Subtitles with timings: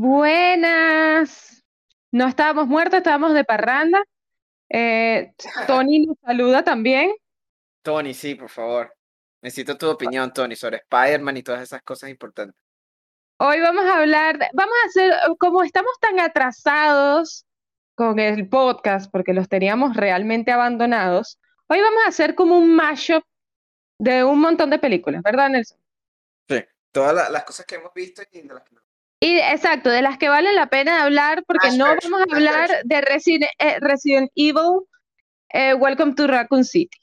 [0.00, 1.64] Buenas.
[2.12, 4.00] No estábamos muertos, estábamos de parranda.
[4.68, 5.32] Eh,
[5.66, 7.12] Tony nos saluda también.
[7.82, 8.94] Tony, sí, por favor.
[9.42, 12.54] Necesito tu opinión, Tony, sobre Spider-Man y todas esas cosas importantes.
[13.38, 17.44] Hoy vamos a hablar, vamos a hacer, como estamos tan atrasados
[17.96, 23.24] con el podcast, porque los teníamos realmente abandonados, hoy vamos a hacer como un mashup
[23.98, 25.78] de un montón de películas, ¿verdad, Nelson?
[26.48, 28.87] Sí, todas las cosas que hemos visto y de las que no.
[29.20, 33.00] Y exacto, de las que valen la pena hablar, porque no vamos a hablar de
[33.00, 34.84] Resident, eh, Resident Evil,
[35.48, 36.96] eh, Welcome to Raccoon City.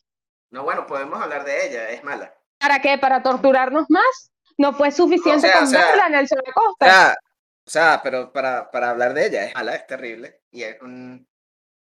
[0.50, 2.34] No, bueno, podemos hablar de ella, es mala.
[2.58, 2.98] ¿Para qué?
[2.98, 4.32] ¿Para torturarnos más?
[4.58, 6.86] No fue suficiente con verla, Nelson Acosta.
[6.86, 7.18] O sea,
[7.68, 10.42] o sea, pero para, para hablar de ella, es mala, es terrible.
[10.52, 11.28] Y es un.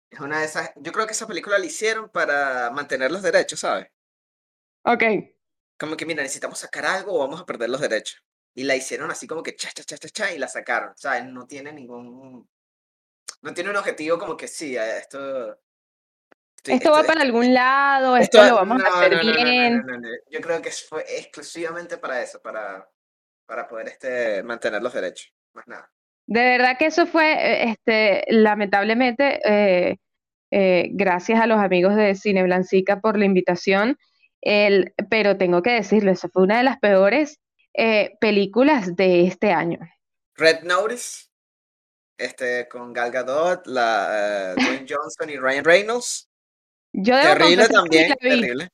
[0.08, 0.72] Es una de esas.
[0.76, 3.88] Yo creo que esa película la hicieron para mantener los derechos, ¿sabes?
[4.84, 5.02] Ok.
[5.78, 9.10] Como que, mira, necesitamos sacar algo o vamos a perder los derechos y la hicieron
[9.10, 11.26] así como que cha, cha, cha, cha, cha, y la sacaron, ¿sabes?
[11.26, 12.48] No tiene ningún,
[13.42, 15.58] no tiene un objetivo como que sí, esto...
[16.64, 19.82] esto, va para algún lado, esto, lo vamos a hacer bien.
[20.30, 22.88] Yo creo que fue exclusivamente para eso, para,
[23.46, 25.90] para poder este, mantener los derechos, más nada.
[26.26, 29.98] De verdad que eso fue, eh, este, lamentablemente, eh,
[30.50, 33.98] eh, gracias a los amigos de Cine Blancica por la invitación,
[34.40, 37.40] el, pero tengo que decirlo, eso fue una de las peores
[37.74, 39.78] eh, películas de este año.
[40.36, 41.26] Red Notice,
[42.16, 46.28] este, con Gal Gadot, la, uh, Dwayne Johnson y Ryan Reynolds.
[46.92, 48.68] Yo terrible también, terrible.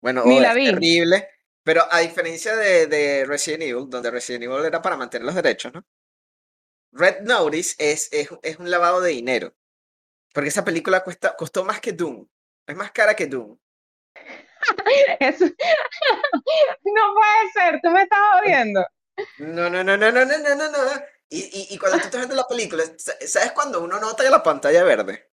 [0.00, 1.28] Bueno, terrible.
[1.64, 5.72] Pero a diferencia de, de, Resident Evil, donde Resident Evil era para mantener los derechos,
[5.72, 5.84] ¿no?
[6.92, 9.54] Red Notice es, es, es un lavado de dinero.
[10.34, 12.26] Porque esa película cuesta, costó más que Doom.
[12.66, 13.56] Es más cara que Doom.
[16.84, 18.86] No puede ser, tú me estás odiando.
[19.38, 20.78] No, no, no, no, no, no, no, no.
[21.28, 24.82] Y, y, y cuando tú estás viendo la película, ¿sabes cuando uno nota la pantalla
[24.84, 25.30] verde?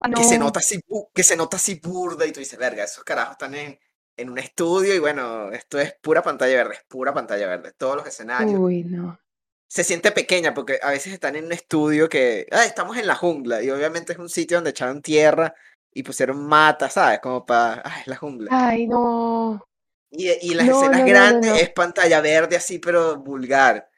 [0.00, 0.80] Ah, que, se nota así,
[1.14, 3.78] que se nota así burda y tú dices, verga, esos carajos están en,
[4.16, 7.96] en un estudio y bueno, esto es pura pantalla verde, es pura pantalla verde, todos
[7.96, 8.58] los escenarios.
[8.58, 9.20] Uy, no.
[9.68, 13.14] Se siente pequeña porque a veces están en un estudio que, ah, estamos en la
[13.14, 15.54] jungla y obviamente es un sitio donde echaron tierra
[15.94, 17.20] y pusieron mata, ¿sabes?
[17.20, 18.48] Como para, ay, la jungla.
[18.50, 19.64] Ay, no.
[20.10, 23.88] Y, y las escenas grandes es pantalla verde así, pero vulgar.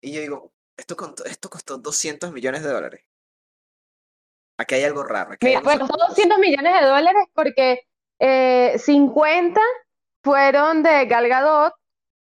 [0.00, 3.04] Y yo digo, esto, esto costó 200 millones de dólares.
[4.58, 5.36] Aquí hay algo raro.
[5.40, 7.86] Mira, pues costó 200 millones de dólares porque
[8.18, 9.60] eh, 50
[10.22, 11.74] fueron de Gal Gadot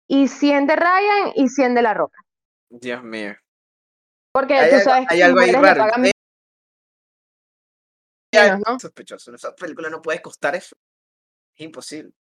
[0.08, 2.20] y 100 de Ryan y 100 de La Roca.
[2.70, 3.36] Dios mío.
[4.34, 5.86] Porque tú sabes que hay algo ahí raro
[8.80, 9.34] sospechoso.
[9.34, 10.75] Esa película no puede costar eso.
[11.56, 12.14] Es imposible.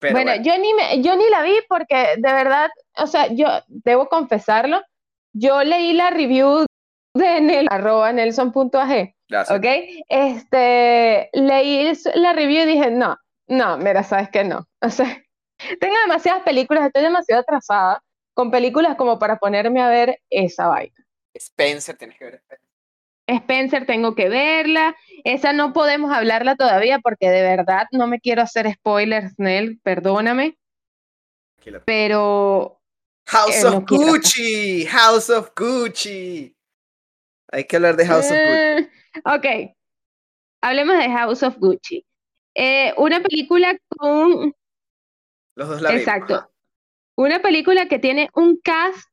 [0.00, 4.08] bueno, Yo, ni me, yo ni la vi porque de verdad, o sea, yo debo
[4.08, 4.82] confesarlo,
[5.32, 6.66] yo leí la review
[7.14, 9.14] de Nel, arroba nelson.ag.
[9.50, 9.66] ¿Ok?
[10.08, 13.16] Este, leí la review y dije, no,
[13.48, 14.66] no, mira, sabes que no.
[14.82, 15.22] O sea,
[15.80, 18.02] tengo demasiadas películas, estoy demasiado atrasada
[18.34, 20.96] con películas como para ponerme a ver esa vaina.
[21.34, 22.71] Spencer, tienes que ver Spencer.
[23.26, 24.96] Spencer tengo que verla.
[25.24, 30.58] Esa no podemos hablarla todavía porque de verdad no me quiero hacer spoilers, Nel, perdóname.
[31.84, 32.80] Pero.
[33.26, 36.56] House of Gucci, House of Gucci.
[37.52, 38.40] Hay que hablar de House of Gucci.
[38.42, 38.90] Eh,
[39.24, 39.76] ok.
[40.60, 42.04] Hablemos de House of Gucci.
[42.54, 44.54] Eh, una película con.
[45.54, 46.50] Los dos la Exacto.
[47.16, 49.08] Una película que tiene un cast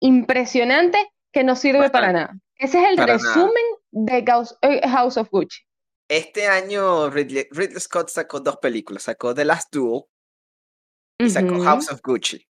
[0.00, 0.98] impresionante
[1.32, 2.36] que no sirve para nada.
[2.60, 5.62] Ese es el resumen de eh, House of Gucci.
[6.08, 7.48] Este año Ridley,
[7.78, 9.04] Scott sacó dos películas.
[9.04, 10.02] Sacó The Last Duel
[11.18, 12.46] y sacó House of Gucci.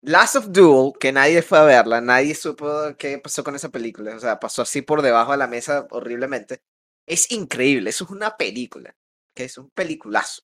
[0.00, 2.66] Last of Duel, que nadie fue a verla, nadie supo
[2.98, 4.16] qué pasó con esa película.
[4.16, 6.60] O sea, pasó así por debajo de la mesa horriblemente.
[7.06, 8.96] Es increíble, eso es una película,
[9.32, 10.42] que es un peliculazo.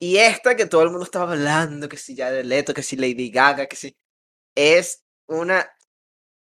[0.00, 2.96] Y esta que todo el mundo estaba hablando, que si ya de Leto, que si
[2.96, 3.96] Lady Gaga, que si.
[4.56, 5.70] Es una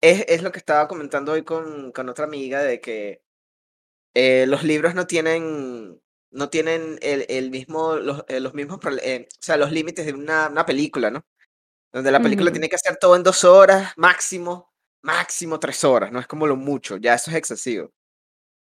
[0.04, 3.24] es, es, lo que estaba comentando hoy con, con otra amiga de que
[4.14, 9.28] eh, los libros no tienen no tienen el, el mismo los, eh, los mismos eh,
[9.32, 11.26] o sea los límites de una, una película no
[11.94, 14.74] donde la película tiene que hacer todo en dos horas máximo
[15.04, 17.92] máximo tres horas no es como lo mucho ya eso es excesivo.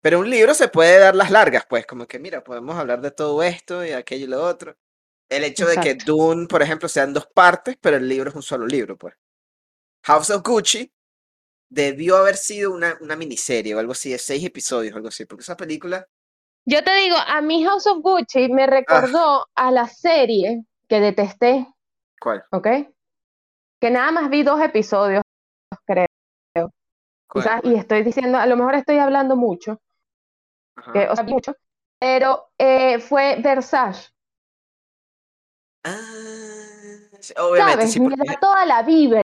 [0.03, 3.11] Pero un libro se puede dar las largas pues como que mira podemos hablar de
[3.13, 4.77] todo esto y aquello y lo otro
[5.31, 8.43] el hecho de que Dune por ejemplo sean dos partes pero el libro es un
[8.43, 9.15] solo libro pues.
[10.05, 10.93] House of Gucci
[11.73, 15.43] debió haber sido una, una miniserie o algo así, de seis episodios algo así, porque
[15.43, 16.07] esa película...
[16.67, 21.67] Yo te digo, a mi House of Gucci me recordó a la serie que detesté.
[22.21, 22.45] ¿Cuál?
[22.53, 22.69] ¿Ok?
[23.81, 25.23] Que nada más vi dos episodios,
[25.87, 26.07] creo.
[27.65, 29.81] y estoy diciendo, a lo mejor estoy hablando mucho,
[30.77, 31.57] o sea, mucho,
[31.99, 34.11] pero eh, fue Versace.
[35.85, 35.99] Ah,
[37.39, 37.89] obviamente.
[37.89, 37.99] ¿Sabes?
[37.99, 39.23] Me da toda la vibra.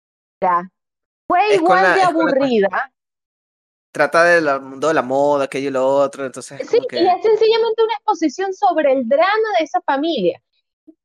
[1.27, 2.93] Fue igual de aburrida.
[3.93, 6.67] Trata del mundo de la moda, aquello y lo otro, entonces.
[6.69, 10.43] Sí, y es sencillamente una exposición sobre el drama de esa familia.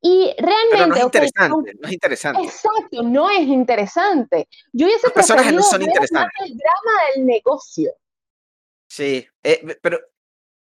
[0.01, 0.87] Y realmente.
[0.87, 2.43] no es interesante, no es interesante.
[2.43, 4.47] Exacto, no es interesante.
[4.71, 6.33] Yo hubiese Los no son interesantes.
[6.45, 7.91] el drama del negocio.
[8.87, 9.99] Sí, eh, pero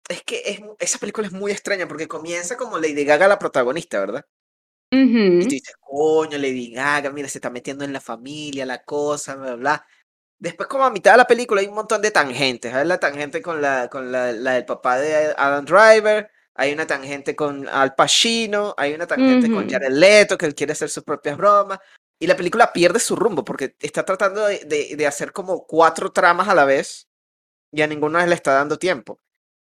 [0.09, 3.99] es que es, esa película es muy extraña porque comienza como Lady Gaga la protagonista,
[3.99, 4.25] ¿verdad?
[4.91, 9.35] Y tú dices, coño, Lady Gaga, mira, se está metiendo en la familia, la cosa,
[9.35, 9.85] bla, bla.
[10.39, 12.73] Después, como a mitad de la película, hay un montón de tangentes.
[12.73, 16.87] Hay la tangente con la, con la, la del papá de Adam Driver, hay una
[16.87, 21.03] tangente con Al Pacino, hay una tangente con Jared Leto, que él quiere hacer sus
[21.03, 21.79] propias bromas.
[22.19, 26.47] Y la película pierde su rumbo porque está tratando de, de, hacer como cuatro tramas
[26.47, 27.07] a la vez
[27.71, 29.19] y a ninguna le está dando tiempo.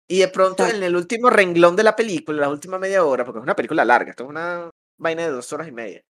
[0.07, 3.39] Y de pronto, en el último renglón de la película, la última media hora, porque
[3.39, 6.03] es una película larga, esto es una vaina de dos horas y media,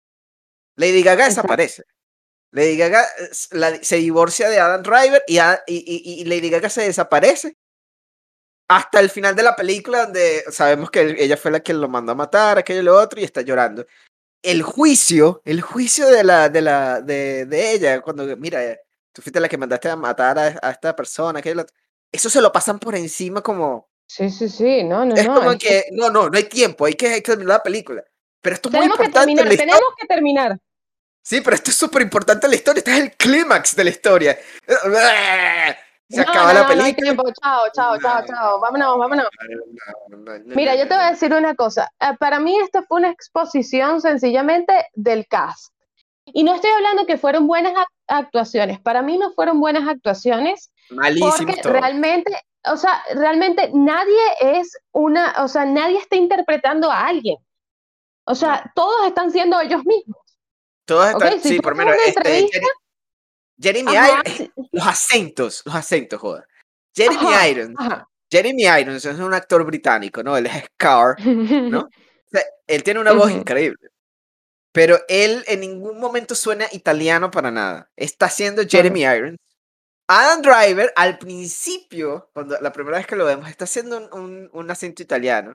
[0.76, 1.84] Lady Gaga desaparece.
[2.50, 3.06] Lady Gaga
[3.80, 7.56] se divorcia de Adam Driver y, y, y, Lady Gaga se desaparece
[8.68, 12.12] hasta el final de la película donde sabemos que ella fue la que lo mandó
[12.12, 13.86] a matar, aquello y lo otro, y está llorando.
[14.42, 18.76] El juicio, el juicio de la, de la, de, de ella, cuando, mira,
[19.12, 21.64] tú fuiste la que mandaste a matar a, esta persona, aquello,
[22.10, 23.90] eso se lo pasan por encima como...
[24.06, 25.34] Sí, sí, sí, no, no, es no.
[25.34, 28.04] Como que, no, no, no hay tiempo, hay que, hay que terminar la película.
[28.42, 29.30] Pero esto es muy importante.
[29.30, 30.58] Que terminar, tenemos que terminar.
[31.22, 33.90] Sí, pero esto es súper importante en la historia, este es el clímax de la
[33.90, 34.38] historia.
[36.08, 36.76] Se acaba la película.
[36.76, 37.24] No hay tiempo.
[37.40, 38.60] Chao, chao, chao, chao.
[38.60, 39.26] Vámonos, vámonos.
[40.46, 41.88] Mira, yo te voy a decir una cosa.
[42.00, 45.72] Eh, para mí esta fue una exposición sencillamente del cast.
[46.26, 47.72] Y no estoy hablando que fueron buenas
[48.08, 48.78] actuaciones.
[48.80, 50.70] Para mí no fueron buenas actuaciones.
[50.90, 51.32] Malísimo.
[51.34, 52.36] Porque realmente,
[52.66, 57.36] o sea, realmente nadie es una, o sea, nadie está interpretando a alguien.
[58.24, 60.18] O sea, todos están siendo ellos mismos.
[60.84, 61.94] Todos están, sí, por menos.
[62.06, 62.48] Este,
[63.60, 66.44] Jeremy Irons, los acentos, los acentos, joder.
[66.94, 67.76] Jeremy Irons,
[68.30, 70.36] Jeremy Irons es un actor británico, ¿no?
[70.36, 71.88] Él es Scar, ¿no?
[72.66, 73.88] él tiene una voz increíble.
[74.72, 77.90] Pero él en ningún momento suena italiano para nada.
[77.94, 79.38] Está haciendo Jeremy Irons.
[80.08, 84.70] Adam Driver, al principio, cuando la primera vez que lo vemos, está haciendo un, un,
[84.70, 85.54] acento italiano.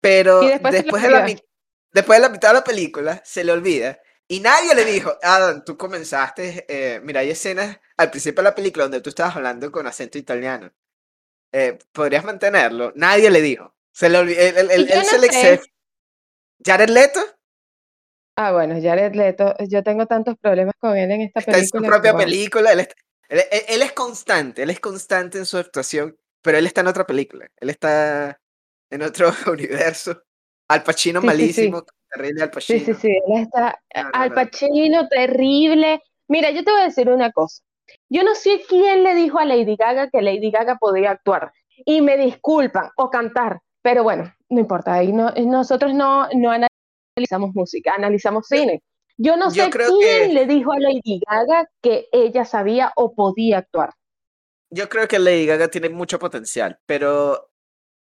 [0.00, 1.26] Pero después, después de la,
[1.92, 5.64] después de la mitad de la película, se le olvida y nadie le dijo, Adam,
[5.64, 9.72] tú comenzaste, eh, mira, hay escenas al principio de la película donde tú estabas hablando
[9.72, 10.72] con acento italiano.
[11.52, 12.92] Eh, ¿Podrías mantenerlo?
[12.94, 13.74] Nadie le dijo.
[13.92, 15.60] Se le olvidó, él, se le
[16.64, 17.20] ¿Jared Leto?
[18.36, 21.58] Ah, bueno, Jared Leto, yo tengo tantos problemas con él en esta película.
[21.58, 22.86] en su propia película, él,
[23.28, 27.50] él, es constante, él es constante en su actuación, pero él está en otra película,
[27.56, 28.40] él está
[28.90, 30.22] en otro universo.
[30.70, 32.78] Al Pacino malísimo, terrible Al Pacino.
[32.78, 33.82] Sí, sí, sí, él está
[34.12, 36.00] Al Pacino terrible.
[36.28, 37.60] Mira, yo te voy a decir una cosa.
[38.08, 41.52] Yo no sé quién le dijo a Lady Gaga que Lady Gaga podía actuar.
[41.84, 43.60] Y me disculpan, o cantar.
[43.82, 44.94] Pero bueno, no importa.
[44.94, 48.80] Ahí no, nosotros no, no analizamos música, analizamos cine.
[49.16, 53.90] Yo no sé quién le dijo a Lady Gaga que ella sabía o podía actuar.
[54.70, 57.49] Yo creo que Lady Gaga tiene mucho potencial, pero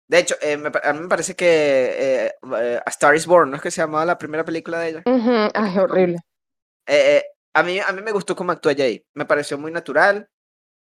[0.10, 1.46] de hecho, eh, a mí me parece que
[2.26, 4.90] eh, eh, A Star is Born, ¿no es que se llamaba la primera película de
[4.90, 5.04] ella?
[5.54, 6.20] Ay, horrible.
[7.54, 9.06] a, mí, a mí me gustó cómo actúa Jay.
[9.14, 10.30] Me pareció muy natural.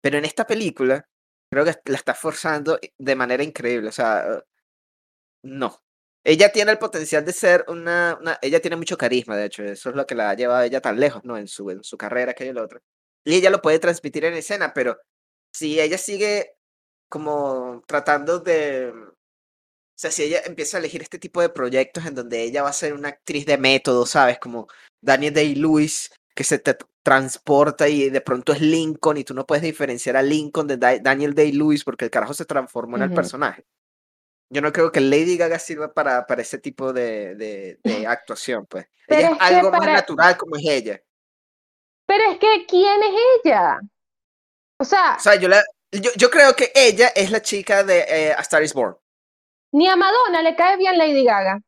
[0.02, 1.08] Pero en esta película,
[1.50, 3.90] creo que la está forzando de manera increíble.
[3.90, 4.44] O sea,
[5.44, 5.80] no.
[6.26, 9.64] Ella tiene el potencial de ser una, una, Ella tiene mucho carisma, de hecho.
[9.64, 11.38] Eso es lo que la ha llevado a ella tan lejos, ¿no?
[11.38, 12.82] En su, en su carrera, que el otro.
[13.26, 15.00] Y ella lo puede transmitir en escena, pero
[15.54, 16.56] si ella sigue
[17.14, 18.92] como tratando de...
[18.92, 22.70] O sea, si ella empieza a elegir este tipo de proyectos en donde ella va
[22.70, 24.40] a ser una actriz de método, ¿sabes?
[24.40, 24.68] Como
[25.00, 29.62] Daniel Day-Lewis, que se te transporta y de pronto es Lincoln y tú no puedes
[29.62, 33.64] diferenciar a Lincoln de Daniel Day-Lewis porque el carajo se transformó en el personaje.
[34.50, 38.66] Yo no creo que Lady Gaga sirva para, para ese tipo de, de, de actuación,
[38.66, 38.88] pues.
[39.08, 41.00] ella es, algo más natural como es ella.
[42.08, 43.14] Pero es que, ¿quién es
[43.46, 43.80] ella?
[44.80, 45.64] O sea, o sea yo, la,
[46.02, 48.98] yo, yo creo que ella es la chica de eh, A Star is Born.
[49.74, 51.60] Ni a Madonna le cae bien Lady Gaga.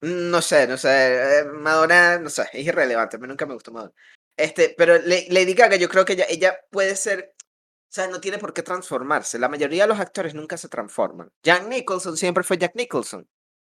[0.00, 1.40] No sé, no sé.
[1.40, 3.16] Eh, Madonna, no sé, es irrelevante.
[3.16, 3.92] A mí nunca me gustó Madonna.
[4.36, 7.34] Este, pero Lady Gaga, yo creo que ella, ella puede ser.
[7.36, 9.38] O sea, no tiene por qué transformarse.
[9.38, 11.30] La mayoría de los actores nunca se transforman.
[11.42, 13.26] Jack Nicholson siempre fue Jack Nicholson.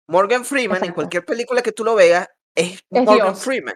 [0.07, 3.75] Morgan Freeman, en cualquier película que tú lo veas, es, Morgan Freeman.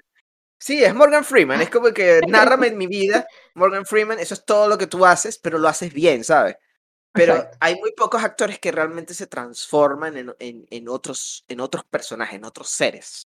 [0.59, 3.25] Sí, es Morgan Freeman, es como que nárrame mi vida,
[3.55, 6.57] Morgan Freeman, eso es todo lo que tú haces, pero lo haces bien, ¿sabes?
[7.11, 11.83] Pero hay muy pocos actores que realmente se transforman en, en, en, otros, en otros
[11.85, 13.27] personajes, en otros seres.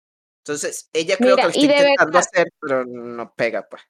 [0.45, 3.83] Entonces, ella creo que lo está intentando hacer, pero no pega, pues.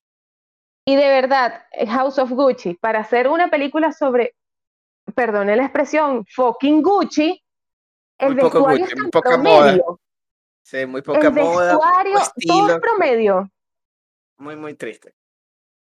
[0.87, 4.35] Y de verdad, House of Gucci, para hacer una película sobre,
[5.15, 7.43] perdone la expresión, fucking Gucci,
[8.19, 10.01] el vestuario Gucci, es promedio.
[10.65, 11.73] Sí, muy poca el moda.
[11.73, 12.19] Vestuario,
[12.49, 13.51] todo es promedio.
[14.39, 15.15] Muy, muy triste.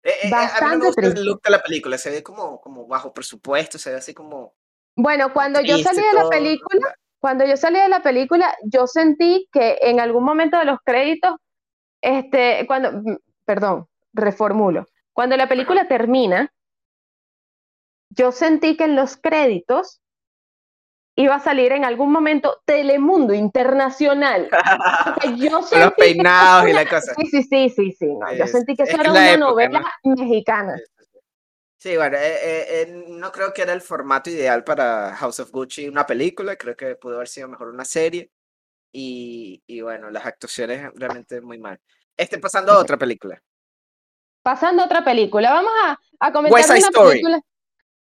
[0.04, 2.62] Eh, eh, Bastante a mí me gusta el look de la película, se ve como,
[2.62, 4.54] como bajo presupuesto, se ve así como.
[4.96, 9.50] Bueno, cuando yo salí de la película, cuando yo salí de la película, yo sentí
[9.52, 11.36] que en algún momento de los créditos,
[12.02, 16.54] este, cuando, mm, perdón, reformulo, cuando la película termina,
[18.12, 20.00] yo sentí que en los créditos
[21.20, 24.50] iba a salir en algún momento Telemundo Internacional.
[25.38, 27.14] yo sentí los peinados y la cosa.
[27.16, 28.08] Sí, sí, sí, sí, sí.
[28.38, 30.80] yo sentí que eso era una novela mexicana.
[31.78, 35.52] Sí, bueno, eh, eh, eh, no creo que era el formato ideal para House of
[35.52, 38.32] Gucci, una película, creo que pudo haber sido mejor una serie.
[38.92, 41.80] Y, y bueno, las actuaciones realmente muy mal.
[42.18, 43.42] Este pasando a otra película.
[44.42, 47.10] Pasando a otra película, vamos a, a comentar West Side Story.
[47.10, 47.42] película.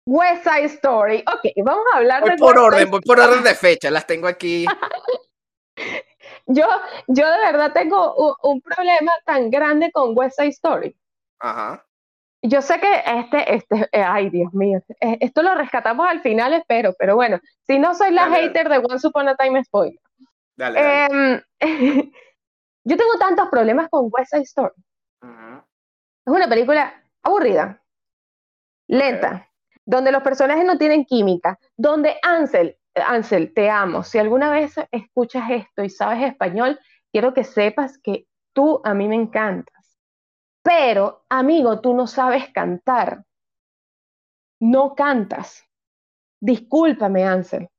[0.05, 1.23] West Side Story.
[1.27, 2.37] Ok, vamos a hablar voy de.
[2.37, 4.65] Por orden, voy por orden de fecha, las tengo aquí.
[6.47, 6.67] yo,
[7.07, 10.95] yo de verdad tengo un, un, problema tan grande con West Side Story.
[11.39, 11.85] Ajá.
[12.47, 16.53] Yo sé que este, este, eh, ay Dios mío, eh, esto lo rescatamos al final,
[16.53, 19.99] espero, pero bueno, si no soy la hater de Once Upon a Time Spoiler.
[20.55, 21.05] Dale, dale.
[21.05, 21.41] Em,
[22.83, 24.75] yo tengo tantos problemas con West Side Story.
[25.21, 27.81] Es una película aburrida,
[28.87, 29.49] lenta,
[29.85, 34.03] donde los personajes no tienen química, donde Ansel, Ansel, te amo.
[34.03, 36.79] Si alguna vez escuchas esto y sabes español,
[37.11, 39.71] quiero que sepas que tú a mí me encanta
[40.65, 43.23] pero, amigo, tú no sabes cantar.
[44.59, 45.63] No cantas.
[46.41, 47.69] Discúlpame, Ansel.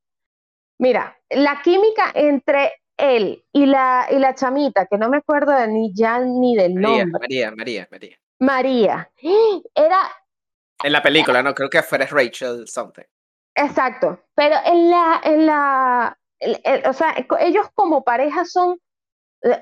[0.78, 5.66] Mira, la química entre él y la, y la chamita, que no me acuerdo de
[5.66, 7.18] ni ya ni del nombre.
[7.18, 8.16] María, María, María.
[8.38, 9.10] María.
[9.74, 9.98] Era.
[10.82, 13.04] En la película, no creo que fuera Rachel something.
[13.54, 14.20] Exacto.
[14.34, 16.18] Pero en la, en la,
[16.88, 18.78] o sea, ellos como pareja son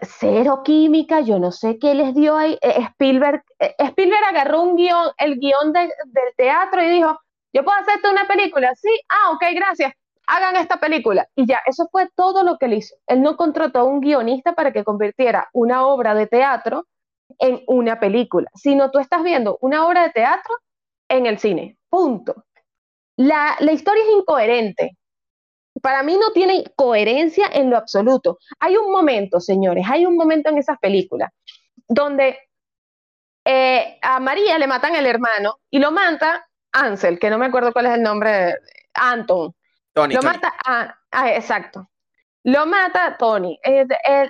[0.03, 2.59] cero química, yo no sé qué les dio ahí.
[2.63, 5.91] Eh, Spielberg, eh, Spielberg agarró un guion, el guion del
[6.37, 7.19] teatro y dijo,
[7.53, 9.93] yo puedo hacerte una película, sí, ah, ok, gracias,
[10.27, 11.29] hagan esta película.
[11.35, 12.97] Y ya, eso fue todo lo que él hizo.
[13.07, 16.87] Él no contrató a un guionista para que convirtiera una obra de teatro
[17.39, 20.55] en una película, sino tú estás viendo una obra de teatro
[21.09, 22.45] en el cine, punto.
[23.17, 24.97] La, la historia es incoherente,
[25.83, 28.39] para mí no tiene coherencia en lo absoluto.
[28.61, 31.31] Hay un momento, señores, hay un momento en esas películas
[31.87, 32.39] donde
[33.45, 37.73] eh, a María le matan el hermano y lo mata Ansel, que no me acuerdo
[37.73, 38.57] cuál es el nombre,
[38.95, 39.55] Anton.
[39.93, 40.15] Tony.
[40.15, 40.97] Lo mata, ah,
[41.33, 41.89] exacto.
[42.43, 43.87] Lo mata Tony, él,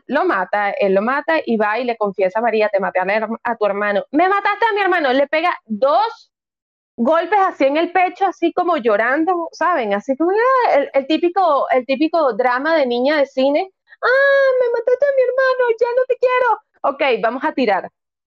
[0.07, 3.29] lo mata, él lo mata y va y le confiesa a María, te maté a,
[3.45, 4.05] a tu hermano.
[4.11, 6.33] Me mataste a mi hermano, le pega dos
[6.97, 9.95] golpes así en el pecho, así como llorando, ¿saben?
[9.95, 13.71] Así como ah, el, típico, el típico drama de niña de cine.
[14.03, 16.61] Ah, me mataste a mi hermano, ya no te quiero.
[16.83, 17.91] Ok, vamos a tirar.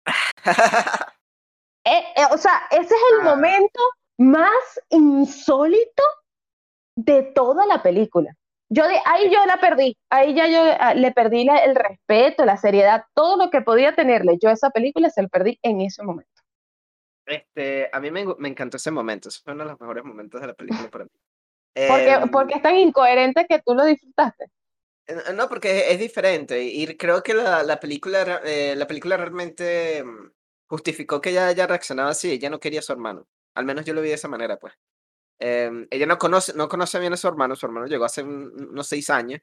[1.87, 3.35] Eh, eh, o sea, ese es el ah.
[3.35, 3.79] momento
[4.17, 6.01] más insólito
[6.95, 8.35] de toda la película.
[8.69, 12.57] Yo de, ahí yo la perdí, ahí ya yo ah, le perdí el respeto, la
[12.57, 16.34] seriedad, todo lo que podía tenerle yo esa película se lo perdí en ese momento.
[17.25, 20.47] Este, a mí me, me encantó ese momento, fue uno de los mejores momentos de
[20.47, 21.11] la película para mí.
[21.87, 24.45] porque, em, porque es tan incoherente que tú lo disfrutaste.
[25.35, 30.31] No, porque es diferente y creo que la, la película, eh, la película realmente mm,
[30.67, 33.93] justificó que ella haya reaccionado así, ella no quería a su hermano, al menos yo
[33.93, 34.73] lo vi de esa manera, pues.
[35.37, 38.87] Em, ella no conoce, no conoce bien a su hermano, su hermano llegó hace unos
[38.87, 39.41] seis años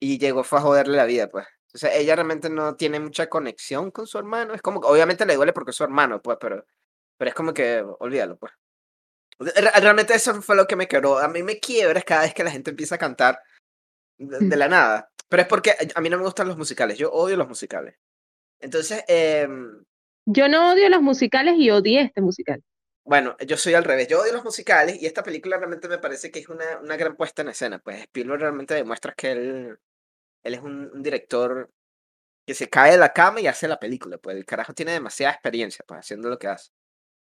[0.00, 1.46] y llegó fue a joderle la vida, pues.
[1.74, 4.54] O sea, ella realmente no tiene mucha conexión con su hermano.
[4.54, 6.64] Es como, obviamente le duele porque es su hermano, pues, pero,
[7.16, 8.52] pero es como que, olvídalo, pues.
[9.38, 11.18] Realmente eso fue lo que me quebró.
[11.18, 13.40] A mí me quiebra cada vez que la gente empieza a cantar
[14.18, 15.10] de, la nada.
[15.28, 16.96] Pero es porque a mí no me gustan los musicales.
[16.96, 17.96] Yo odio los musicales.
[18.60, 19.48] Entonces, eh,
[20.26, 22.62] yo no odio los musicales y odié este musical.
[23.04, 24.06] Bueno, yo soy al revés.
[24.06, 27.16] Yo odio los musicales y esta película realmente me parece que es una, una gran
[27.16, 27.80] puesta en escena.
[27.80, 29.78] Pues Spielberg realmente demuestra que él
[30.44, 31.70] él es un, director
[32.46, 35.32] que se cae de la cama y hace la película, pues el carajo tiene demasiada
[35.32, 36.70] experiencia pues, haciendo lo que hace.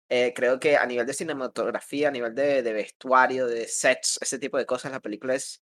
[0.09, 4.41] Eh, creo que a nivel de cinematografía, a nivel de, de, vestuario, de sets, ese
[4.41, 5.63] tipo de cosas, la película es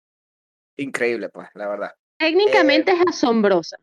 [0.77, 1.95] increíble, pues, la verdad.
[2.17, 3.77] Técnicamente eh, es asombrosa.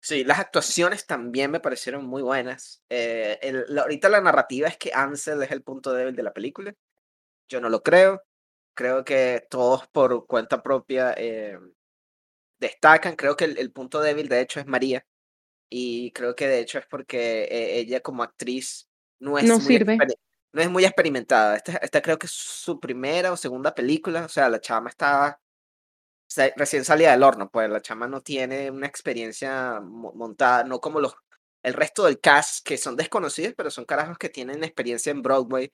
[0.00, 2.82] Sí, las actuaciones también me parecieron muy buenas.
[2.88, 6.74] Eh, ahorita la narrativa es que Ansel es el punto débil de la película.
[7.48, 8.22] Yo no lo creo.
[8.74, 11.58] Creo que todos por cuenta propia eh,
[12.58, 13.16] destacan.
[13.16, 15.06] Creo que el, punto débil, de hecho, es María.
[15.70, 18.88] Y creo que de hecho es porque eh, ella como actriz
[19.20, 19.98] no es, muy sirve.
[20.52, 21.56] no es muy experimentada.
[21.56, 24.24] Esta, esta creo que es su primera o segunda película.
[24.24, 25.40] O sea, la chama está
[26.56, 31.14] recién salida del horno, pues la chama no tiene una experiencia montada, no como los
[31.62, 35.72] el resto del cast que son desconocidos, pero son carajos que tienen experiencia en Broadway,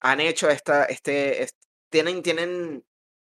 [0.00, 1.48] han hecho esta, este,
[1.90, 2.84] tienen, tienen,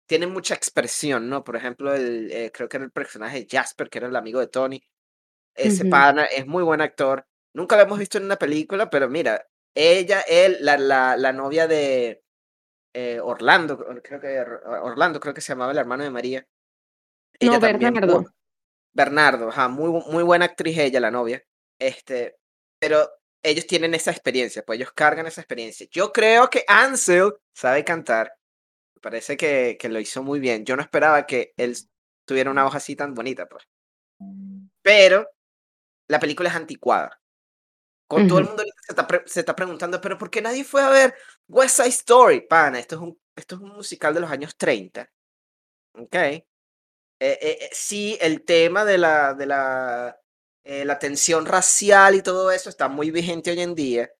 [0.08, 1.44] tienen mucha expresión, ¿no?
[1.44, 4.48] Por ejemplo, el, eh, creo que era el personaje Jasper, que era el amigo de
[4.48, 4.82] Tony.
[5.54, 7.26] Ese pana es muy buen actor.
[7.52, 11.66] Nunca lo hemos visto en una película, pero mira, ella, él, la, la, la novia
[11.66, 12.22] de,
[12.94, 14.40] eh, Orlando, creo que
[14.82, 16.46] Orlando, creo que se llamaba el hermano de María.
[17.40, 18.26] no, Bernardo.
[18.92, 21.44] Bernardo, ajá, muy, muy buena actriz ella, la novia.
[21.78, 22.36] Este,
[22.80, 23.08] pero
[23.42, 25.86] ellos tienen esa experiencia, pues ellos cargan esa experiencia.
[25.90, 28.32] Yo creo que Ansel sabe cantar.
[29.00, 30.64] Parece que, que lo hizo muy bien.
[30.64, 31.76] Yo no esperaba que él
[32.24, 33.64] tuviera una voz así tan bonita, pues.
[34.82, 35.28] Pero
[36.08, 37.20] la película es anticuada.
[38.08, 40.88] Con todo el mundo se está, se está, preguntando, pero ¿por qué nadie fue a
[40.88, 41.14] ver
[41.46, 42.40] West Side Story?
[42.40, 45.10] Pana, esto es un, esto es un musical de los años 30.
[45.92, 46.14] Ok.
[46.14, 46.42] Eh,
[47.20, 50.18] eh, eh, sí, el tema de la, de la,
[50.64, 54.10] la tensión racial y todo eso está muy vigente hoy en día.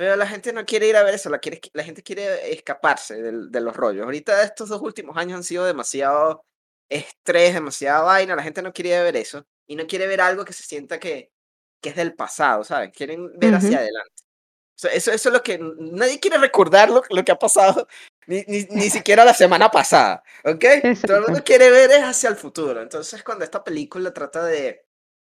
[0.00, 3.20] Pero la gente no quiere ir a ver eso, la, quiere, la gente quiere escaparse
[3.20, 4.06] de, de los rollos.
[4.06, 6.42] Ahorita estos dos últimos años han sido demasiado
[6.88, 10.54] estrés, demasiada vaina, la gente no quiere ver eso y no quiere ver algo que
[10.54, 11.30] se sienta que,
[11.82, 12.92] que es del pasado, ¿sabes?
[12.96, 14.22] Quieren ver hacia adelante.
[14.74, 17.86] eso, eso es lo que nadie quiere recordar lo, lo que ha pasado,
[18.26, 20.64] ni, ni, ni, siquiera la semana pasada, ¿ok?
[21.06, 22.80] Todo el mundo quiere ver es hacia el futuro.
[22.80, 24.86] Entonces, cuando esta película trata de,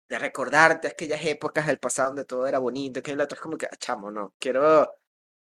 [0.10, 3.58] de recordarte aquellas épocas del pasado donde todo era bonito, que el otro es como
[3.58, 4.92] que, ah, chamo, no, quiero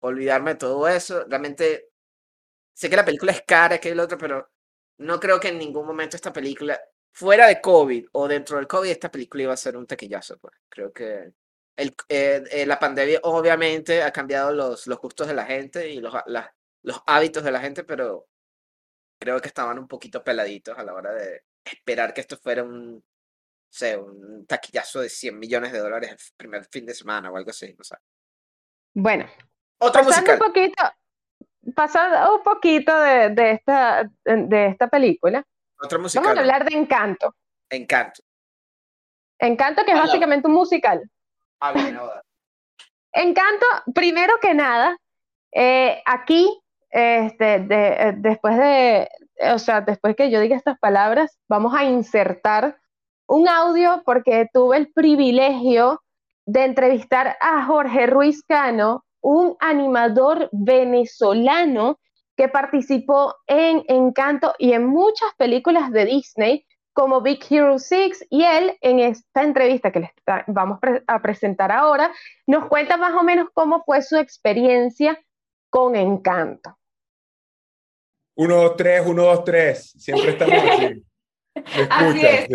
[0.00, 1.24] olvidarme de todo eso.
[1.28, 1.90] Realmente,
[2.74, 4.50] sé que la película es cara, que el otro, pero
[4.98, 6.80] no creo que en ningún momento esta película
[7.12, 10.38] fuera de COVID o dentro del COVID, esta película iba a ser un tequillazo.
[10.38, 10.54] Pues.
[10.68, 11.32] Creo que
[11.76, 16.14] eh, eh, la pandemia obviamente ha cambiado los, los gustos de la gente y los,
[16.82, 18.28] los hábitos de la gente, pero
[19.18, 23.02] creo que estaban un poquito peladitos a la hora de esperar que esto fuera un,
[23.74, 27.50] sé, un taquillazo de 100 millones de dólares el primer fin de semana o algo
[27.50, 27.96] así, no sé.
[28.94, 29.26] Bueno,
[29.78, 30.84] Otra pasando un poquito,
[31.74, 35.44] pasando un poquito de, de, esta, de esta película,
[35.90, 37.34] Vamos a hablar de Encanto.
[37.70, 38.22] Encanto.
[39.38, 41.02] Encanto, que es básicamente un musical.
[41.60, 41.72] Ah,
[43.12, 44.96] Encanto, primero que nada,
[45.52, 46.60] eh, aquí,
[46.90, 49.08] este, eh, después de,
[49.52, 52.80] o sea, después que yo diga estas palabras, vamos a insertar
[53.26, 56.02] un audio porque tuve el privilegio
[56.46, 61.98] de entrevistar a Jorge Ruiz Cano, un animador venezolano
[62.36, 68.44] que participó en Encanto y en muchas películas de Disney como Big Hero 6 y
[68.44, 70.10] él en esta entrevista que les
[70.46, 72.12] vamos a presentar ahora
[72.46, 75.20] nos cuenta más o menos cómo fue su experiencia
[75.70, 76.76] con Encanto.
[78.36, 79.92] Uno, dos, tres, uno, dos, tres.
[79.96, 81.04] Siempre estamos así.
[81.90, 82.48] así es.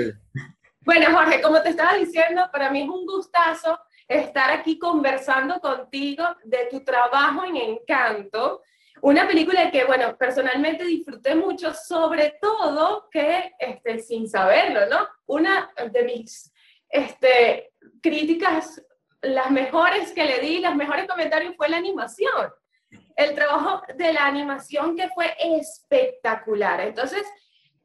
[0.91, 6.25] Bueno, Jorge, como te estaba diciendo, para mí es un gustazo estar aquí conversando contigo
[6.43, 8.63] de tu trabajo en Encanto
[9.03, 15.07] una película que, bueno, personalmente disfruté mucho, sobre todo que, este, sin saberlo, ¿no?
[15.27, 16.51] Una de mis
[16.89, 17.71] este,
[18.01, 18.83] críticas,
[19.21, 22.51] las mejores que le di, los mejores comentarios fue la animación.
[23.15, 26.81] El trabajo de la animación que fue espectacular.
[26.81, 27.21] Entonces,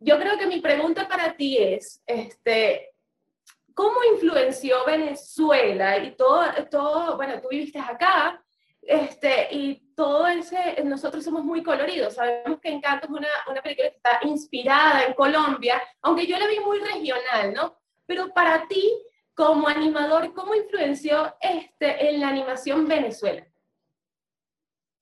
[0.01, 2.94] yo creo que mi pregunta para ti es, este,
[3.75, 8.41] ¿cómo influenció Venezuela y todo, todo, bueno, tú viviste acá,
[8.81, 13.89] este, y todo ese, nosotros somos muy coloridos, sabemos que Encanto es una, una película
[13.89, 17.79] que está inspirada en Colombia, aunque yo la vi muy regional, ¿no?
[18.07, 18.93] Pero para ti,
[19.35, 23.47] como animador, ¿cómo influenció este, en la animación Venezuela?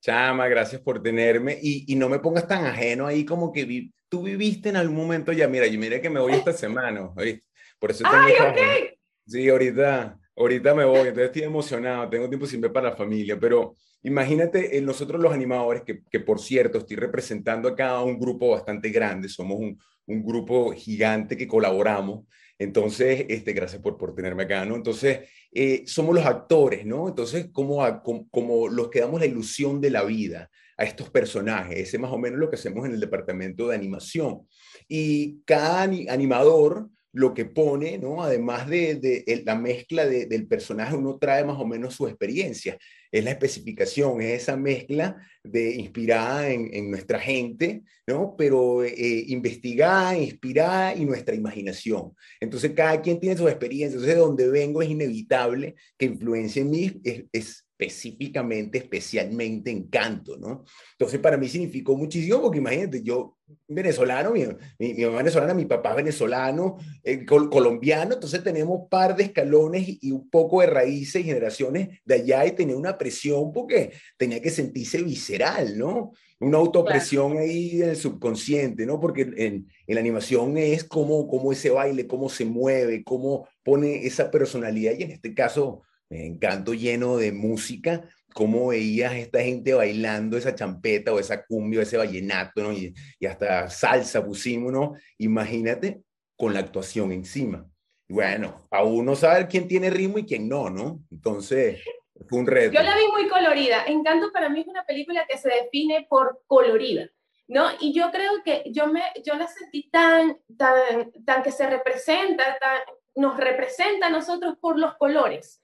[0.01, 3.93] Chama, gracias por tenerme y, y no me pongas tan ajeno ahí como que vi,
[4.09, 7.45] tú viviste en algún momento ya, mira, yo mira que me voy esta semana, ¿oíste?
[7.83, 8.97] Por eso ¡Ay, ok!
[9.27, 13.37] Sí, ahorita, ahorita me voy, entonces estoy emocionado, tengo tiempo sin ver para la familia,
[13.40, 18.21] pero imagínate en nosotros los animadores, que, que por cierto estoy representando acá a un
[18.21, 22.25] grupo bastante grande, somos un, un grupo gigante que colaboramos,
[22.57, 24.77] entonces, este, gracias por, por tenerme acá, ¿no?
[24.77, 27.09] Entonces, eh, somos los actores, ¿no?
[27.09, 31.77] Entonces, como, como, como los que damos la ilusión de la vida a estos personajes,
[31.77, 34.47] ese es más o menos lo que hacemos en el departamento de animación.
[34.87, 38.22] Y cada animador lo que pone, ¿no?
[38.22, 42.79] Además de, la mezcla del personaje, uno trae más o menos su experiencia.
[43.11, 48.35] Es la especificación, es esa mezcla de inspirada en, nuestra gente, ¿no?
[48.37, 52.12] Pero eh, investigada, inspirada y nuestra imaginación.
[52.40, 53.96] Entonces, cada quien tiene su experiencia.
[53.96, 57.01] Entonces, de donde vengo es inevitable que influencia en mí
[57.33, 60.64] es específicamente, especialmente Encanto, ¿no?
[60.92, 64.47] Entonces para mí significó muchísimo porque imagínate, yo venezolano, mi,
[64.79, 70.29] mi, mamá venezolana, mi papá venezolano, eh, colombiano, entonces tenemos par de escalones y, un
[70.31, 75.03] poco de raíces y generaciones de allá y tenía una presión porque tenía que sentirse
[75.03, 76.12] visceral, ¿no?
[76.40, 78.99] Una autopresión ahí en el subconsciente, ¿no?
[78.99, 84.07] Porque en, en la animación es como, como ese baile, cómo se mueve, cómo pone
[84.07, 89.75] esa personalidad y en este caso encanto lleno de música, cómo veías a esta gente
[89.75, 92.72] bailando esa champeta o esa cumbia ese vallenato, ¿no?
[92.72, 92.94] Y,
[93.27, 94.94] hasta salsa pusimos, ¿no?
[95.18, 96.03] Imagínate
[96.37, 97.66] con la actuación encima.
[98.09, 101.01] bueno, a uno saber quién tiene ritmo y quién no, ¿no?
[101.11, 101.81] Entonces,
[102.29, 102.75] fue un reto.
[102.75, 103.85] Yo la vi muy colorida.
[103.87, 107.09] Encanto para mí es una película que se define por colorida.
[107.48, 107.68] ¿No?
[107.81, 112.57] Y yo creo que yo, me, yo la sentí tan, tan, tan que se representa,
[112.59, 112.79] tan,
[113.14, 115.62] nos representa a nosotros por los colores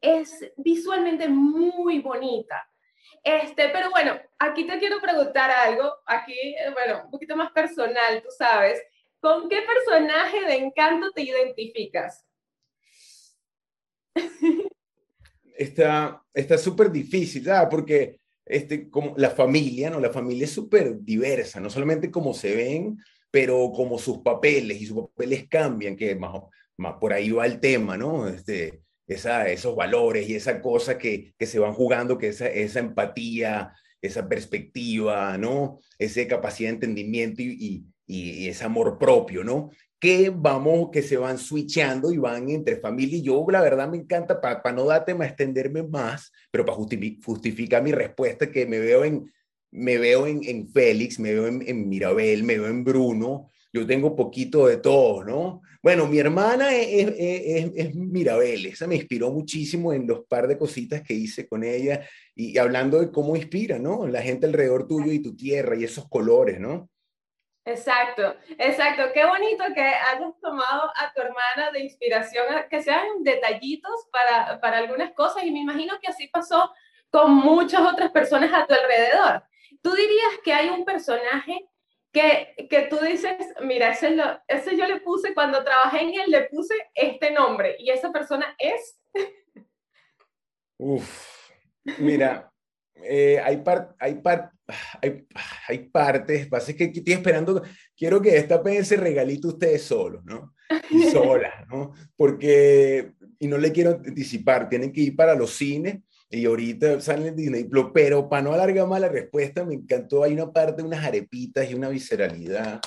[0.00, 2.68] es visualmente muy bonita.
[3.22, 8.22] Este, pero bueno, aquí te quiero preguntar algo, aquí, eh, bueno, un poquito más personal,
[8.22, 8.80] tú sabes.
[9.20, 12.24] ¿Con qué personaje de encanto te identificas?
[15.56, 17.68] Está súper difícil, ¿sabes?
[17.70, 19.98] Porque este, como la familia, ¿no?
[19.98, 22.98] La familia es súper diversa, no solamente como se ven,
[23.30, 26.42] pero como sus papeles y sus papeles cambian, que más,
[26.76, 28.28] más por ahí va el tema, ¿no?
[28.28, 32.80] Este, esa, esos valores y esa cosa que, que se van jugando, que esa, esa
[32.80, 35.78] empatía, esa perspectiva, ¿no?
[35.98, 39.70] Esa capacidad de entendimiento y, y, ese amor propio, ¿no?
[39.98, 43.96] Que vamos, que se van switchando y van entre familia y yo, la verdad me
[43.96, 49.04] encanta, para no darte más, extenderme más, pero para justificar mi respuesta, que me veo
[49.04, 49.32] en,
[49.70, 53.86] me veo en, en Félix, me veo en, en Mirabel, me veo en Bruno, yo
[53.86, 55.62] tengo poquito de todo, ¿no?
[55.82, 60.58] Bueno, mi hermana es, es, es, Mirabel, esa me inspiró muchísimo en los par de
[60.58, 64.06] cositas que hice con ella y, hablando de cómo inspira, ¿no?
[64.06, 66.88] La gente alrededor tuyo y tu tierra y esos colores, ¿no?
[67.64, 69.04] Exacto, exacto.
[69.12, 74.78] Qué bonito que hayas tomado a tu hermana de inspiración, que sean detallitos para, para
[74.78, 76.72] algunas cosas y me imagino que así pasó
[77.10, 79.44] con muchas otras personas a tu alrededor.
[79.82, 81.68] ¿Tú dirías que hay un personaje
[82.16, 86.30] que, que tú dices, mira, ese, lo, ese yo le puse, cuando trabajé en él,
[86.30, 88.98] le puse este nombre y esa persona es...
[90.78, 91.50] Uf,
[91.98, 92.50] mira,
[92.94, 94.50] eh, hay, par, hay, par,
[95.02, 95.26] hay,
[95.68, 97.62] hay, partes, pasa es que estoy esperando,
[97.94, 100.54] quiero que esta ese regalito ustedes solos, ¿no?
[100.88, 101.92] Y solas, ¿no?
[102.16, 105.98] Porque, y no le quiero anticipar, tienen que ir para los cines
[106.28, 110.32] y ahorita sale en Disney pero para no alargar más la respuesta, me encantó, hay
[110.32, 112.80] una parte de unas arepitas y una visceralidad,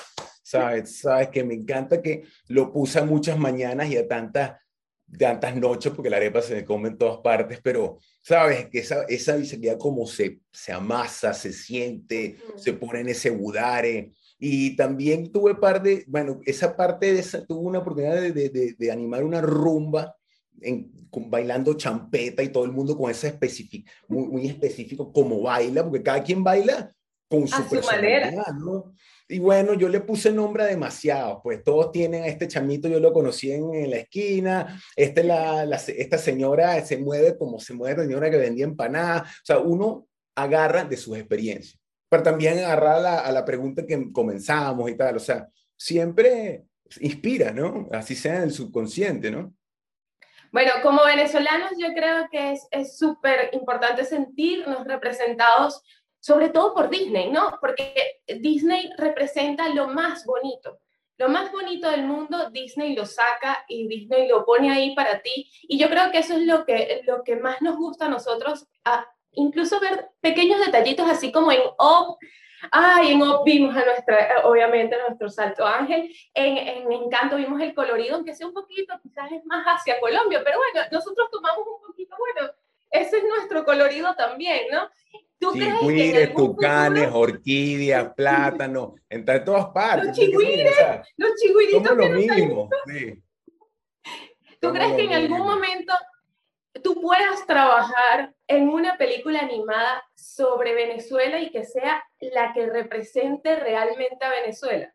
[0.43, 0.99] ¿sabes?
[0.99, 1.29] ¿Sabes?
[1.29, 4.59] Que me encanta que lo puse a muchas mañanas y a tantas,
[5.17, 8.67] tantas noches, porque la arepa se me come en todas partes, pero, ¿sabes?
[8.69, 14.11] Que esa, esa visceralidad como se, se amasa, se siente, se pone en ese budare.
[14.37, 18.91] Y también tuve parte, bueno, esa parte de esa, tuve una oportunidad de, de, de
[18.91, 20.18] animar una rumba
[21.11, 26.03] bailando champeta y todo el mundo con ese específico, muy, muy, específico como baila, porque
[26.03, 26.91] cada quien baila
[27.29, 28.93] con su, personalidad, ¿no?
[29.27, 32.99] Y bueno, yo le puse nombre a demasiado, pues todos tienen a este chamito, yo
[32.99, 38.03] lo conocí en, la esquina, este, la, esta señora se mueve como se mueve la
[38.05, 43.31] señora que vendía empanadas, o sea, uno agarra de sus experiencias, pero también agarrar a
[43.31, 46.65] la pregunta que comenzamos y tal, o sea, siempre
[46.99, 47.87] inspira, ¿no?
[47.91, 49.53] Así sea en el subconsciente, ¿no?
[50.51, 55.81] Bueno, como venezolanos yo creo que es súper importante sentirnos representados,
[56.19, 57.57] sobre todo por Disney, ¿no?
[57.61, 60.79] Porque Disney representa lo más bonito.
[61.17, 65.51] Lo más bonito del mundo, Disney lo saca y Disney lo pone ahí para ti.
[65.63, 68.65] Y yo creo que eso es lo que, lo que más nos gusta a nosotros,
[68.85, 72.17] a incluso ver pequeños detallitos así como en Op,
[72.71, 76.13] Ay, en Op vimos a nuestra, obviamente, a nuestro Salto Ángel.
[76.33, 80.41] En, en, Encanto vimos el colorido, aunque sea un poquito, quizás es más hacia Colombia,
[80.43, 82.51] pero bueno, nosotros tomamos un poquito, bueno,
[82.91, 84.89] ese es nuestro colorido también, ¿no?
[85.39, 90.07] ¿Tú chigüires, tucanes, orquídeas, plátanos, entre todas partes.
[90.07, 90.75] Los chigüires,
[91.15, 91.87] los chigüiritos.
[91.87, 93.23] Somos lo mismo, sí.
[94.59, 95.93] ¿Tú crees que en algún momento
[96.81, 103.55] tú puedas trabajar en una película animada sobre Venezuela y que sea la que represente
[103.55, 104.93] realmente a Venezuela?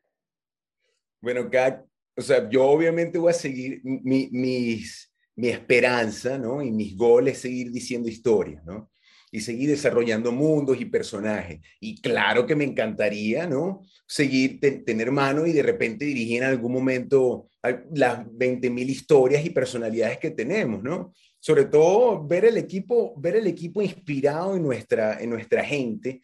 [1.21, 1.85] Bueno, cada,
[2.17, 6.63] o sea, yo obviamente voy a seguir mi, mis, mi esperanza, ¿no?
[6.63, 8.91] Y mis goles, seguir diciendo historias, ¿no?
[9.33, 11.61] Y seguir desarrollando mundos y personajes.
[11.81, 13.83] Y claro que me encantaría, ¿no?
[14.07, 17.49] Seguir, tener mano y de repente dirigir en algún momento
[17.93, 21.15] las 20.000 historias y personalidades que tenemos, ¿no?
[21.45, 26.23] Sobre todo ver el equipo, ver el equipo inspirado en nuestra, en nuestra gente,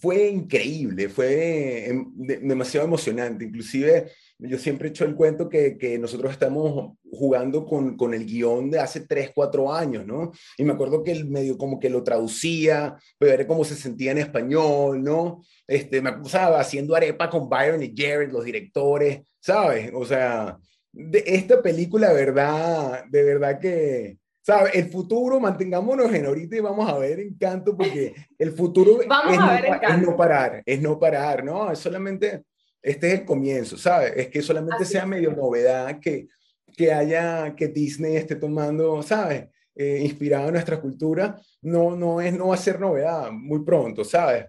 [0.00, 3.44] fue increíble, fue em, demasiado emocionante.
[3.44, 8.24] Inclusive yo siempre he hecho el cuento que, que nosotros estamos jugando con, con, el
[8.24, 10.32] guion de hace 3, 4 años, ¿no?
[10.56, 14.18] Y me acuerdo que el medio como que lo traducía, ver cómo se sentía en
[14.18, 15.42] español, ¿no?
[15.66, 19.90] Este, me acusaba haciendo arepa con Byron y Jared, los directores, ¿sabes?
[19.92, 20.56] O sea,
[20.92, 24.76] de esta película, verdad, de verdad que, ¿sabes?
[24.76, 29.40] El futuro, mantengámonos en ahorita y vamos a ver Encanto, porque el futuro vamos es,
[29.40, 31.72] a ver no, es no parar, es no parar, ¿no?
[31.72, 32.44] Es solamente
[32.80, 34.12] este es el comienzo, ¿sabes?
[34.14, 36.28] Es que solamente sea medio novedad que,
[36.76, 39.48] que haya, que Disney esté tomando, ¿sabes?
[39.74, 44.04] Eh, inspirado en nuestra cultura, no, no, es, no va a ser novedad muy pronto,
[44.04, 44.46] ¿sabes?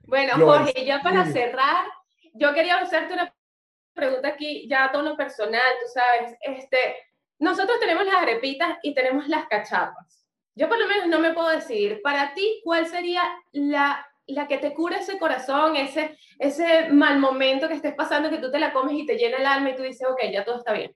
[0.00, 1.86] Bueno, Jorge, ya para cerrar,
[2.34, 3.34] yo quería hacerte una
[3.94, 6.76] pregunta aquí, ya a tono personal, tú sabes, este,
[7.42, 10.26] nosotros tenemos las arepitas y tenemos las cachapas.
[10.54, 14.58] Yo por lo menos no me puedo decidir, para ti, ¿cuál sería la la que
[14.58, 18.72] te cura ese corazón, ese, ese mal momento que estés pasando, que tú te la
[18.72, 20.94] comes y te llena el alma y tú dices, ok, ya todo está bien?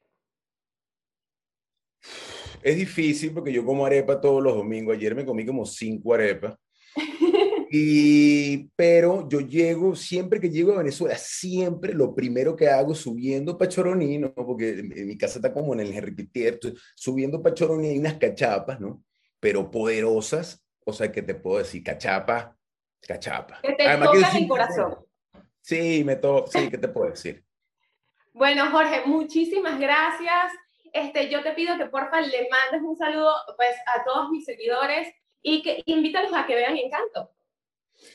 [2.63, 4.97] Es difícil porque yo como arepa todos los domingos.
[4.97, 6.57] Ayer me comí como cinco arepas.
[7.71, 13.59] Y, pero yo llego, siempre que llego a Venezuela, siempre lo primero que hago subiendo
[13.59, 14.35] para Choroní, ¿no?
[14.35, 16.31] porque en mi casa está como en el Henry
[16.95, 19.03] subiendo para Choroní hay unas cachapas, ¿no?
[19.41, 22.57] Pero poderosas, o sea, que te puedo decir, cachapas
[23.07, 23.61] Cachapa.
[23.63, 25.07] Que te toca el corazón.
[25.61, 27.45] Sí, me to sí, ¿qué te puedo decir?
[28.33, 30.53] Bueno, Jorge, muchísimas gracias.
[30.93, 35.09] Este, yo te pido que porfa le mandes un saludo pues, a todos mis seguidores
[35.43, 37.31] y que invítalos a que vean Encanto.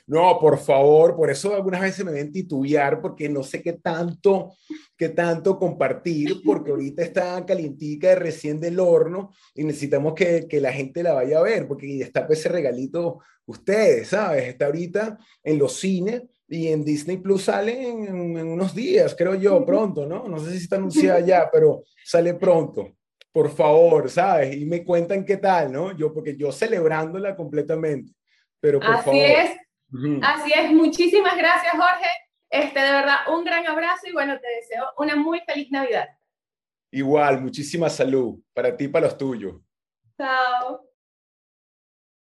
[0.07, 4.53] No, por favor, por eso algunas veces me ven titubear porque no sé qué tanto,
[4.97, 10.71] qué tanto compartir, porque ahorita está calientica recién del horno y necesitamos que, que, la
[10.71, 14.47] gente la vaya a ver, porque está pues ese regalito ustedes, ¿sabes?
[14.47, 19.65] Está ahorita en los cines y en Disney Plus sale en, unos días, creo yo,
[19.65, 20.27] pronto, ¿no?
[20.27, 22.95] No sé si está anunciada ya, pero sale pronto.
[23.31, 24.57] Por favor, ¿sabes?
[24.57, 25.95] Y me cuentan qué tal, ¿no?
[25.95, 28.11] Yo, porque yo celebrándola completamente.
[28.59, 29.21] Pero por Así favor.
[29.21, 29.51] es.
[30.21, 30.71] Así es.
[30.71, 32.09] Muchísimas gracias, Jorge.
[32.49, 36.09] Este, de verdad, un gran abrazo y bueno, te deseo una muy feliz Navidad.
[36.91, 39.55] Igual, muchísima salud para ti y para los tuyos.
[40.17, 40.85] Chao.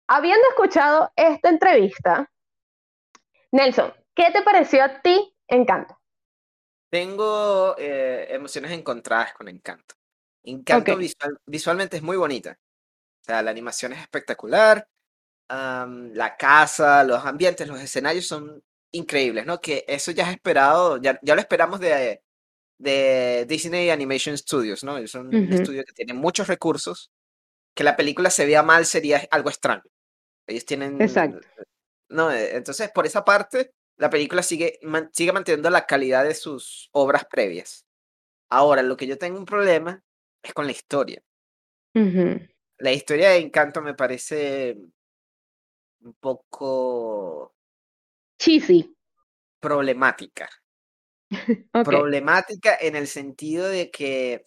[0.07, 2.31] Habiendo escuchado esta entrevista,
[3.53, 5.99] Nelson, ¿qué te pareció a ti Encanto?
[6.91, 9.95] Tengo eh, emociones encontradas con Encanto.
[10.43, 10.97] Encanto
[11.47, 12.59] visualmente es muy bonita.
[13.21, 14.87] O sea, la animación es espectacular,
[15.51, 19.61] la casa, los ambientes, los escenarios son increíbles, ¿no?
[19.61, 22.23] Que eso ya es esperado, ya, ya lo esperamos de,
[22.79, 24.99] de Disney Animation Studios, ¿no?
[24.99, 27.11] Es un estudio que tiene muchos recursos.
[27.75, 29.85] Que la película se vea mal sería algo extraño.
[30.47, 31.01] Ellos tienen...
[31.01, 31.47] Exacto.
[32.09, 34.81] No, eh, entonces, por esa parte, la película sigue,
[35.13, 37.87] sigue manteniendo la calidad de sus obras previas.
[38.51, 40.03] Ahora, lo que yo tengo un problema
[40.43, 41.23] es con la historia.
[41.93, 44.77] La historia de Encanto me parece
[46.01, 47.55] un poco...
[48.39, 48.97] Cheesy.
[49.61, 50.49] Problemática.
[51.85, 54.43] Problemática en el sentido de que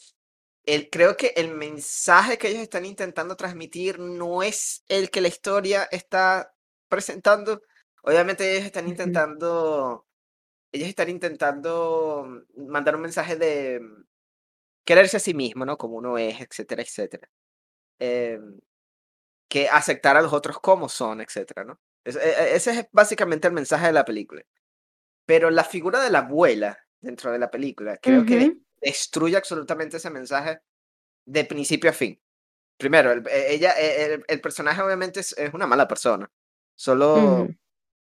[0.65, 5.27] el, creo que el mensaje que ellos están intentando transmitir no es el que la
[5.27, 6.53] historia está
[6.87, 7.61] presentando.
[8.01, 10.05] Obviamente ellos están intentando,
[10.71, 13.81] ellos están intentando mandar un mensaje de
[14.85, 15.77] quererse a sí mismo, ¿no?
[15.77, 17.29] Como uno es, etcétera, etcétera.
[17.99, 18.59] Em,
[19.53, 21.79] que aceptar a los otros como son, etcétera, ¿no?
[22.03, 24.41] E, e, ese es básicamente el mensaje de la película.
[25.27, 30.09] Pero la figura de la abuela dentro de la película, creo que destruye absolutamente ese
[30.09, 30.59] mensaje
[31.25, 32.19] de principio a fin.
[32.77, 36.27] Primero, el, e, ella, el, personaje obviamente es, una mala persona.
[36.75, 37.47] Solo,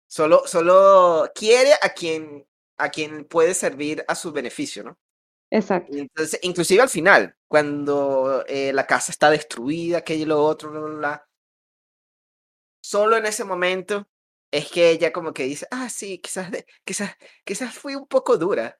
[0.08, 4.98] solo, solo quiere a quien, a quien puede servir a su beneficio, ¿no?
[5.52, 5.96] Exacto.
[5.96, 10.80] Entonces, inclusive al final, cuando eh, la casa está destruida, aquello y lo otro, bla,
[10.82, 11.28] bla, bla,
[12.84, 14.08] solo en ese momento
[14.52, 16.50] es que ella como que dice, ah, sí, quizás,
[16.86, 18.80] quizás, quizás fui un poco dura.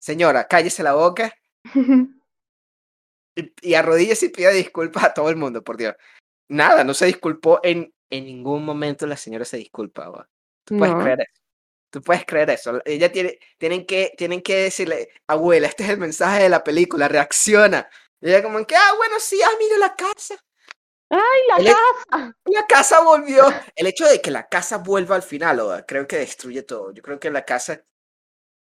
[0.00, 1.34] Señora, cállese la boca
[3.36, 5.94] y, y arrodíllese y pida disculpas a todo el mundo, por Dios.
[6.48, 10.28] Nada, no se disculpó en, en ningún momento la señora se disculpaba.
[10.64, 11.39] ¿Tú puedes creer eso?
[11.90, 12.80] Tú puedes creer eso.
[12.84, 17.08] Ella tiene, tienen, que, tienen que decirle, abuela, este es el mensaje de la película,
[17.08, 17.88] reacciona.
[18.20, 20.36] Y ella como que, ah, bueno, sí, ah, mira la casa.
[21.10, 22.36] ¡Ay, la casa!
[22.44, 23.42] La casa volvió.
[23.74, 26.92] El hecho de que la casa vuelva al final, creo que destruye todo.
[26.92, 27.82] Yo creo que la casa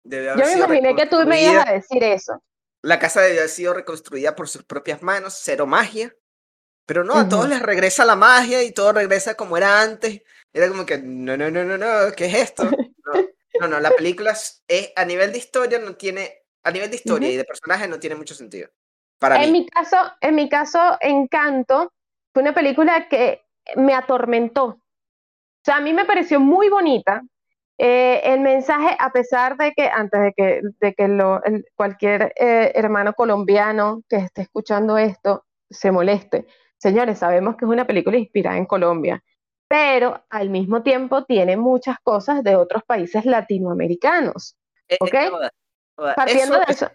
[0.04, 2.42] debe haber Yo me imaginé que tú me ibas a decir eso.
[2.82, 6.14] La casa debe haber sido reconstruida por sus propias manos, cero magia.
[6.84, 10.22] Pero no, a todos les regresa la magia y todo regresa como era antes.
[10.52, 12.70] Era como que, no, no, no, no, no, ¿qué es esto?
[13.60, 16.30] No, no, la película es, a nivel de historia no tiene,
[16.62, 18.68] a nivel de historia y de personajes no tiene mucho sentido.
[19.18, 21.92] Para en mi caso, en mi caso, Encanto
[22.32, 23.42] fue una película que
[23.76, 24.64] me atormentó.
[24.66, 24.80] O
[25.64, 27.22] sea, a mí me pareció muy bonita.
[27.78, 31.42] Eh, el mensaje, a pesar de que antes de que, de que lo,
[31.74, 36.46] cualquier eh, hermano colombiano que esté escuchando esto se moleste,
[36.78, 39.22] señores, sabemos que es una película inspirada en Colombia,
[39.68, 44.56] pero al mismo tiempo tiene muchas cosas de otros países latinoamericanos.
[44.88, 45.14] Eh, ¿Ok?
[46.14, 46.90] Partiendo de eso.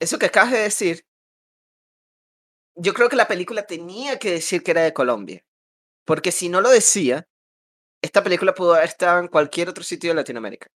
[0.00, 1.04] Eso que acabas de decir
[2.74, 5.44] yo creo que la película tenía que decir que era de Colombia.
[6.04, 7.28] Porque si no lo decía,
[8.02, 10.68] esta película pudo haber estado en cualquier otro sitio de Latinoamérica.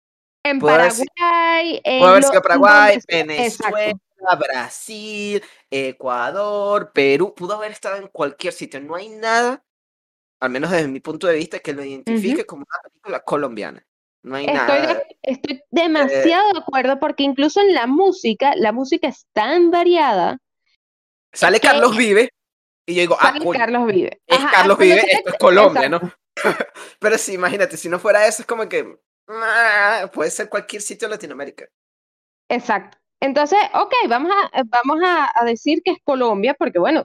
[0.45, 3.99] En Paraguay, en pudo haber sido Paraguay, Venezuela,
[4.39, 8.81] Brasil, Ecuador, Perú, pudo haber estado en cualquier sitio.
[8.81, 9.65] No hay nada,
[10.41, 13.85] al menos desde mi punto de vista, que lo identifique como una película colombiana.
[14.23, 15.03] No hay estoy nada.
[15.23, 20.41] estoy demasiado de acuerdo porque incluso en la música, la música es tan variada
[21.37, 22.31] Sale Carlos Vive
[22.87, 24.23] y yo digo, ah, Carlos Vive.
[24.27, 26.01] Es Carlos Vive, esto es Colombia, ¿no?
[27.01, 28.97] Pero sí, imagínate, si no fuera eso, es como que
[29.29, 31.67] ah, puede ser cualquier sitio de Latinoamérica.
[32.49, 32.97] Exacto.
[33.21, 37.05] Entonces, ok, vamos a, vamos a, decir que es Colombia, porque bueno,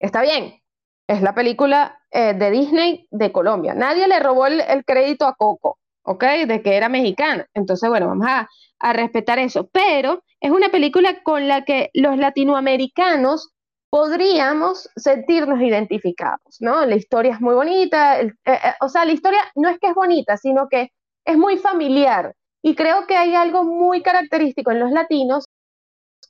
[0.00, 0.62] está bien,
[1.06, 3.74] es la película eh, de Disney de Colombia.
[3.74, 6.24] Nadie le robó el, crédito a Coco, ¿ok?
[6.46, 7.46] De que era mexicana.
[7.54, 8.48] Entonces, bueno, vamos a,
[8.92, 9.68] respetar eso.
[9.72, 13.52] Pero es una película con la que los latinoamericanos
[13.88, 16.84] podríamos sentirnos identificados, ¿no?
[16.84, 19.94] La historia es muy bonita, eh, eh, o sea, la historia no es que es
[19.94, 20.90] bonita, sino que
[21.24, 22.34] es muy familiar.
[22.62, 25.46] Y creo que hay algo muy característico en los latinos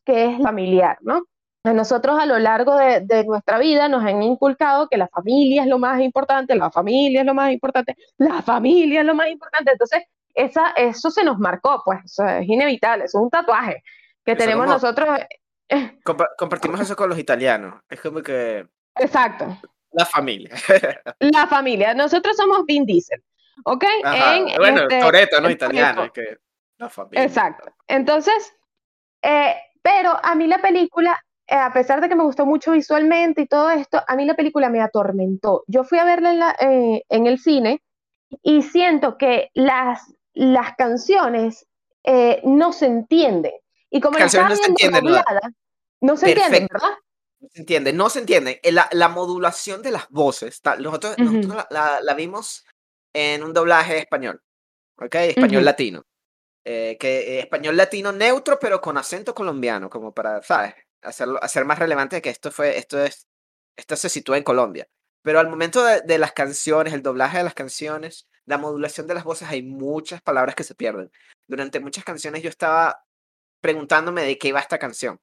[0.04, 1.22] que es familiar, ¿no?
[1.66, 5.68] A nosotros a lo largo de, nuestra vida nos han inculcado que la familia es
[5.68, 9.72] lo más importante, la familia es lo más importante, la familia es lo más importante.
[9.72, 13.82] Entonces, esa, eso se nos marcó, pues, es inevitable, es un tatuaje
[14.24, 15.08] que tenemos nosotros
[16.36, 17.82] compartimos eso con los italianos.
[17.88, 18.66] Es como que.
[18.96, 19.58] Exacto.
[19.92, 20.54] La familia.
[21.20, 21.94] La familia.
[21.94, 23.22] Nosotros somos Vin Diesel.
[23.64, 23.84] ¿Ok?
[24.58, 26.04] bueno, este, Toreto, no italiano.
[26.04, 26.36] Es que
[26.76, 27.24] la familia.
[27.24, 27.72] Exacto.
[27.88, 28.54] Entonces,
[29.22, 33.42] eh, pero a mí la película, eh, a pesar de que me gustó mucho visualmente
[33.42, 35.64] y todo esto, a mí la película me atormentó.
[35.66, 37.82] Yo fui a verla en, la, eh, en el cine
[38.42, 41.66] y siento que las, las canciones
[42.44, 43.52] no se entienden.
[43.90, 44.54] Y como no se entiende,
[46.00, 46.92] no se entiende, ¿verdad?
[47.40, 48.60] No se entiende, no se entiende.
[48.62, 52.64] Eh, la, la modulación de las voces, nosotros, nosotros la, la, vimos
[53.12, 54.42] en un doblaje español,
[54.98, 55.14] ¿ok?
[55.14, 56.04] Español latino.
[56.64, 60.74] Eh, que, eh, español latino neutro, pero con acento colombiano, como para, ¿sabes?
[61.06, 63.28] Hacerlo, hacer más relevante que esto fue, esto es,
[63.76, 64.88] esto se sitúa en Colombia.
[65.22, 69.14] Pero al momento de, de, las canciones, el doblaje de las canciones, la modulación de
[69.14, 71.10] las voces, hay muchas palabras que se pierden.
[71.48, 73.04] Durante muchas canciones yo estaba
[73.60, 75.20] preguntándome de qué iba esta canción.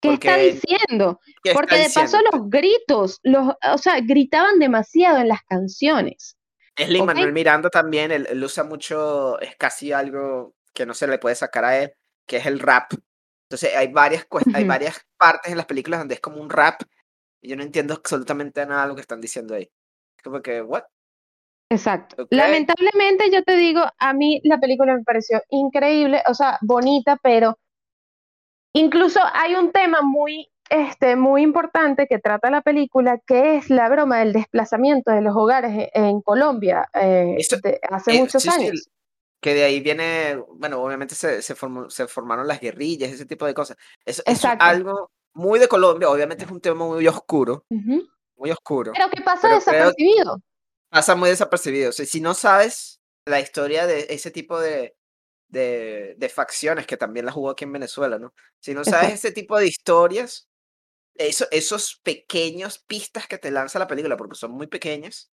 [0.00, 1.20] ¿Qué está diciendo?
[1.52, 6.36] Porque de paso los gritos, los, o sea, gritaban demasiado en las canciones.
[6.76, 11.18] Es Lin Manuel Miranda también, él, usa mucho, es casi algo que no se le
[11.18, 11.92] puede sacar a él,
[12.26, 12.92] que es el rap.
[13.50, 16.82] Entonces hay varias, hay varias partes en las películas donde es como un rap
[17.42, 19.68] y yo no entiendo absolutamente nada de lo que están diciendo ahí.
[20.16, 20.84] Es como que, ¿what?
[21.68, 22.28] Exacto.
[22.30, 27.58] Lamentablemente yo te digo, a mí la película me pareció increíble, o sea, bonita, pero
[28.72, 33.88] incluso hay un tema muy, este, muy importante que trata la película, que es la
[33.88, 37.36] broma del desplazamiento de los hogares e, en, Colombia eh,
[37.90, 38.88] hace eh, muchos años.
[39.40, 41.54] Que de ahí viene, bueno, obviamente se, se,
[41.88, 43.76] se formaron las guerrillas, ese tipo de cosas.
[44.04, 47.64] Eso, es algo muy de Colombia, obviamente es un tema muy oscuro,
[48.36, 48.92] muy oscuro.
[48.94, 50.40] Pero que pasa desapercibido
[50.90, 51.92] pasa muy desapercibido.
[51.92, 54.96] si no sabes la historia de ese tipo de,
[55.48, 58.34] de, facciones, que también la jugó aquí en Venezuela, ¿no?
[58.60, 60.48] Si no sabes ese tipo de historias,
[61.14, 65.30] eso, esos pequeños pistas que te lanza la película, porque son muy pequeñas,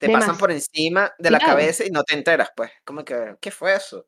[0.00, 2.70] te pasan por encima de la cabeza y no te enteras, pues.
[2.84, 4.06] Como que, ¿qué fue eso?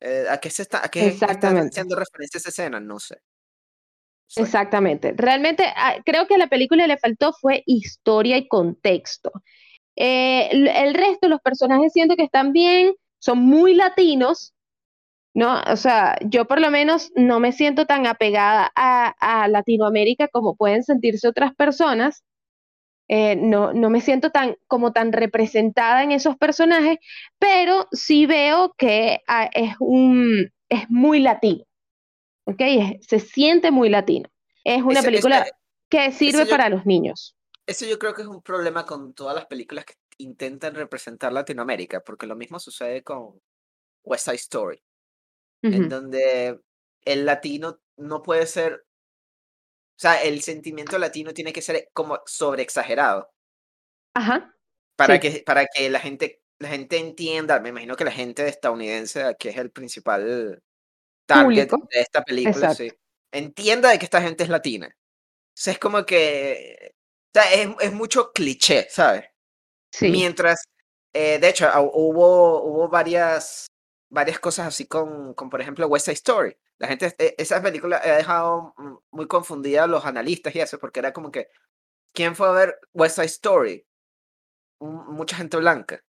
[0.00, 2.80] Eh, ¿A qué se está, a qué están haciendo referencia esa escena?
[2.80, 3.22] No sé.
[4.36, 5.14] Exactamente.
[5.16, 9.30] Realmente ah, creo que a la película le faltó fue historia y contexto.
[9.96, 14.54] Eh, el resto, los personajes siento que están bien, son muy latinos,
[15.34, 15.60] ¿no?
[15.62, 20.82] O sea, yo por lo menos no me siento tan apegada a, Latinoamérica como pueden
[20.82, 22.24] sentirse otras personas.
[23.12, 26.98] Eh, no, no me siento tan como tan representada en esos personajes,
[27.40, 31.64] pero sí veo que ah, es un es muy latino,
[32.44, 32.62] ¿ok?
[33.00, 34.30] se siente muy latino.
[34.62, 35.44] Es una película
[35.88, 37.34] que sirve para los niños.
[37.66, 42.04] Eso yo creo que es un problema con todas las películas que intentan representar Latinoamérica,
[42.04, 43.40] porque lo mismo sucede con
[44.04, 44.80] West Side Story,
[45.62, 46.60] en donde
[47.02, 48.84] el latino no puede ser,
[50.00, 53.30] sea, el sentimiento latino tiene que ser como sobreexagerado.
[54.14, 54.56] Ajá.
[54.96, 59.36] Para, que, para que la gente, la gente entienda, me imagino que la gente estadounidense,
[59.38, 60.62] que es el principal
[61.26, 62.90] target de esta película, sí,
[63.30, 64.88] entienda de que esta gente es latina.
[64.88, 66.94] O sea, es como que,
[67.34, 69.26] o sea, es, es mucho cliché, ¿sabes?
[70.00, 70.62] Mientras,
[71.12, 73.66] eh, de hecho, hubo, hubo varias,
[74.10, 76.56] varias cosas así con, con, por ejemplo, West Side Story.
[76.80, 78.74] La gente, e, esa película ha dejado
[79.12, 81.48] muy confundida a los analistas y eso, porque era como que,
[82.14, 83.86] ¿quién fue a ver West Side Story?
[84.80, 86.02] mucha gente blanca.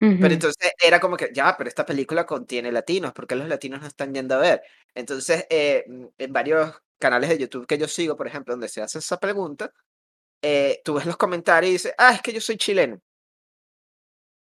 [0.00, 3.80] Pero entonces era como que, ya, pero esta película contiene latinos, ¿por qué los latinos
[3.80, 4.62] no están yendo a ver?
[4.94, 5.84] Entonces, eh,
[6.18, 9.72] en varios canales de YouTube que yo sigo, por ejemplo, donde se hace esa pregunta,
[10.42, 13.00] eh, tú ves los comentarios y dices, ah, es que yo soy chileno.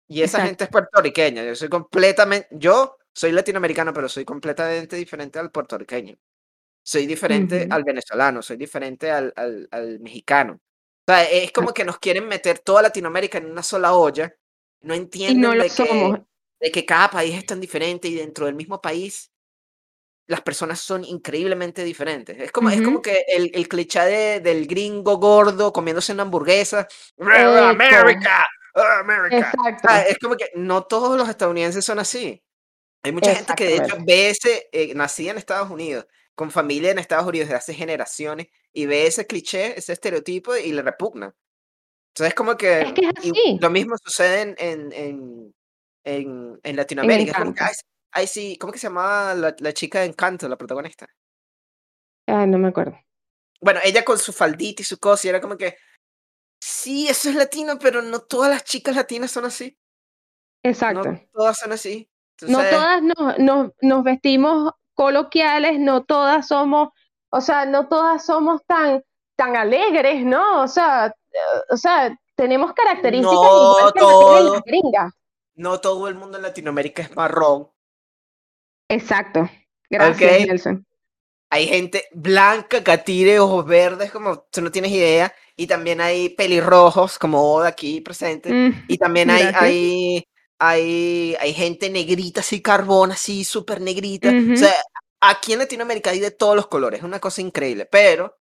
[0.07, 1.43] Y esa gente es puertorriqueña.
[1.43, 6.17] Yo soy completamente, yo soy latinoamericano, pero soy completamente diferente al puertorriqueño.
[6.83, 10.53] Soy diferente al venezolano, soy diferente al, al, al, mexicano.
[10.53, 14.33] O sea, es como que nos quieren meter toda Latinoamérica en una sola olla.
[14.81, 16.23] No entienden de, que,
[16.59, 19.31] de que cada país es tan diferente y dentro del mismo país
[20.27, 22.39] las personas son increíblemente diferentes.
[22.39, 26.87] Es como, es como que el, el cliché del gringo gordo comiéndose una hamburguesa.
[27.19, 30.01] América, América.
[30.07, 32.41] es como que no todos los estadounidenses son así.
[33.03, 36.91] Hay mucha gente que de hecho ve ese, eh, nacida en Estados Unidos, con familia
[36.91, 41.35] en Estados Unidos desde hace generaciones, y ve ese cliché, ese estereotipo y le repugna.
[42.09, 42.93] Entonces es como que,
[43.59, 45.53] lo mismo sucede en, en,
[46.03, 47.39] en, en Latinoamérica.
[47.39, 47.63] como que,
[48.13, 51.07] Ay, sí, ¿cómo que se llamaba la, la chica de Encanto, la protagonista?
[52.27, 52.99] Ah, no me acuerdo.
[53.61, 55.77] Bueno, ella con su faldita y su cosa, y era como que,
[56.61, 59.77] sí, eso es latino, pero no todas las chicas latinas son así.
[60.63, 61.09] Exacto.
[61.09, 62.10] No todas son así.
[62.47, 66.89] No todas nos, nos, vestimos coloquiales, no todas somos,
[67.29, 69.03] o sea, no todas somos tan,
[69.35, 70.61] tan alegres, ¿no?
[70.61, 71.13] O sea,
[71.69, 75.13] o sea, tenemos características igual que todo, las gringas.
[75.55, 77.69] No todo el mundo en Latinoamérica es marrón.
[78.89, 79.49] Exacto.
[79.89, 80.85] Gracias, Nelson.
[81.49, 85.33] Hay gente blanca que tire ojos verdes, como tú no tienes idea.
[85.57, 88.51] Y también hay pelirrojos, como Oda aquí presente.
[88.51, 90.27] Mm, y también hay, hay,
[90.63, 94.29] hay, hay, gente negrita, así carbón, así súper negrita.
[94.29, 94.73] O sea,
[95.19, 96.99] aquí en Latinoamérica hay de todos los colores.
[96.99, 97.87] Es una cosa increíble.
[97.91, 98.37] Pero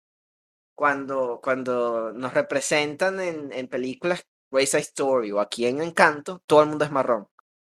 [0.75, 6.69] cuando, cuando nos representan en, en películas Race Story o aquí en Encanto, todo el
[6.69, 7.27] mundo es marrón.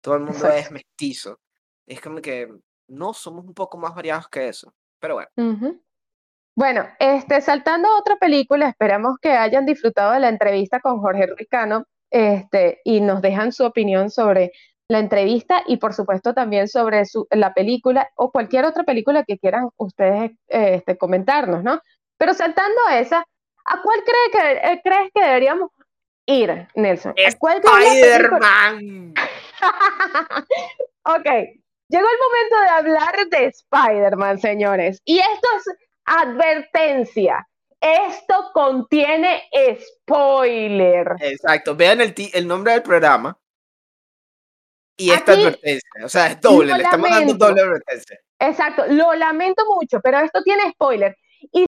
[0.02, 1.40] Todo el mundo es mestizo
[1.90, 2.48] es como que
[2.88, 4.74] no somos un poco más variados que eso.
[5.00, 5.80] Pero bueno.
[6.56, 11.28] Bueno, este, saltando a otra película, esperamos que hayan disfrutado de la entrevista con Jorge
[11.38, 14.52] Ricano este, y nos dejan su opinión sobre
[14.88, 19.38] la entrevista y por supuesto también sobre su, la película o cualquier otra película que
[19.38, 21.80] quieran ustedes este, comentarnos, ¿no?
[22.18, 23.20] Pero saltando a esa,
[23.66, 25.70] ¿a cuál cree que, eh, crees que deberíamos
[26.26, 27.14] ir, Nelson?
[27.14, 29.14] ¿A cuál Spider-Man.
[31.06, 31.28] ok,
[31.90, 35.02] Llegó el momento de hablar de Spider-Man, señores.
[35.06, 37.48] Y esto es advertencia.
[37.82, 39.44] Esto contiene
[40.04, 41.16] spoiler.
[41.22, 41.76] Exacto.
[41.76, 43.38] Vean el, el nombre del programa.
[44.98, 45.90] Y esta advertencia.
[46.04, 46.76] O sea, es doble.
[46.76, 48.20] Le estamos dando doble advertencia.
[48.40, 48.86] Exacto.
[48.88, 51.16] Lo lamento mucho, pero esto tiene spoiler.
[51.54, 51.66] Y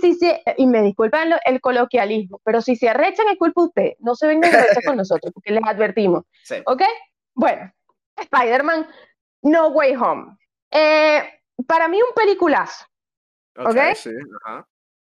[0.00, 3.94] si se, y me disculpan el coloquialismo, pero si se arrechan es culpa usted.
[3.98, 6.22] No se vengan a con nosotros, porque les advertimos.
[6.44, 6.56] Sí.
[6.66, 6.82] ¿Ok?
[7.34, 7.72] Bueno,
[8.16, 8.86] Spider-Man
[9.42, 10.36] no Way Home.
[10.70, 11.22] Eh,
[11.66, 12.84] para mí un peliculazo.
[13.58, 13.76] ¿Ok?
[13.96, 14.10] sí,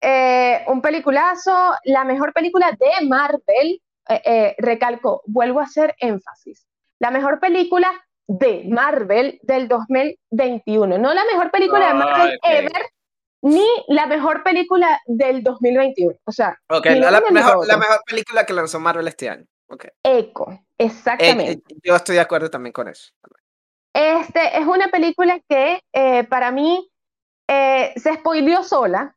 [0.01, 6.67] eh, un peliculazo, la mejor película de Marvel, eh, recalco, vuelvo a hacer énfasis,
[6.99, 7.93] la mejor película
[8.27, 12.87] de Marvel del 2021, no la mejor película de Marvel ah, ever,
[13.43, 16.15] ni la mejor película del 2021.
[16.25, 16.81] O sea, la,
[17.31, 19.47] mejor, la, mejor, película que lanzó Marvel este año.
[19.67, 19.91] Okay.
[20.03, 21.75] Eco, exactamente.
[21.83, 23.13] yo estoy de acuerdo también con eso.
[23.93, 26.91] Este, es una película que eh, para mí
[27.49, 29.17] eh, se spoileó sola,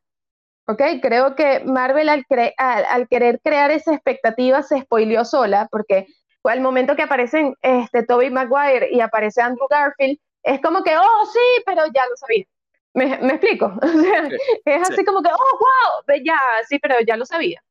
[0.66, 0.82] ¿ok?
[1.02, 2.24] Creo que Marvel al,
[2.58, 6.06] al, querer crear esa expectativa se spoileó sola, porque
[6.44, 11.26] al momento que aparecen este, Toby Maguire y aparece Andrew Garfield, es como que, oh,
[11.32, 12.44] sí, pero ya lo sabía.
[12.92, 13.72] ¿Me, explico?
[14.64, 16.38] es así como que, oh, wow, ya,
[16.68, 17.62] sí, pero ya lo sabía.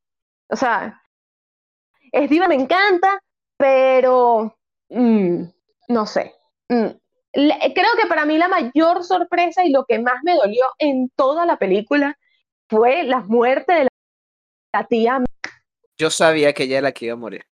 [0.49, 1.01] O sea,
[2.11, 3.21] es diva, me encanta,
[3.57, 4.55] pero
[4.89, 5.43] mm,
[5.87, 6.35] no sé.
[6.67, 6.87] Mm,
[7.31, 11.45] creo que para mí la mayor sorpresa y lo que más me dolió en toda
[11.45, 12.17] la película
[12.73, 13.87] fue la muerte de
[14.73, 15.23] la, tía.
[15.99, 17.45] Yo sabía que ella era la que iba a morir.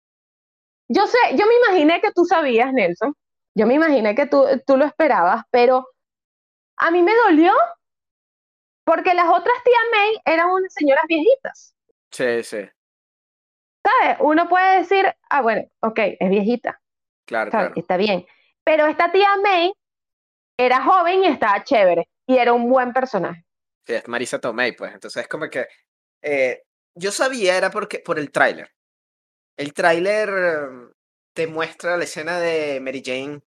[0.88, 3.14] Yo sé, yo me imaginé que tú sabías, Nelson.
[3.54, 5.86] Yo me imaginé que tú, tú lo esperabas, pero
[6.78, 7.52] a mí me dolió
[8.84, 11.76] porque las otras tías May eran unas señoras viejitas.
[12.10, 12.68] Sí, sí.
[13.84, 14.16] ¿Sabes?
[14.20, 16.80] Uno puede decir, ah, bueno, ok, es viejita.
[17.26, 17.72] Claro, claro.
[17.76, 18.26] Está bien.
[18.64, 19.72] Pero esta tía May
[20.58, 23.44] era joven y estaba chévere y era un buen personaje.
[23.86, 24.92] Es Marisa Tomei, pues.
[24.94, 25.66] Entonces es como que
[26.22, 26.62] eh,
[26.94, 28.70] yo sabía era porque por el tráiler.
[29.56, 30.92] El tráiler em,
[31.34, 33.40] te muestra la escena de Mary Jane.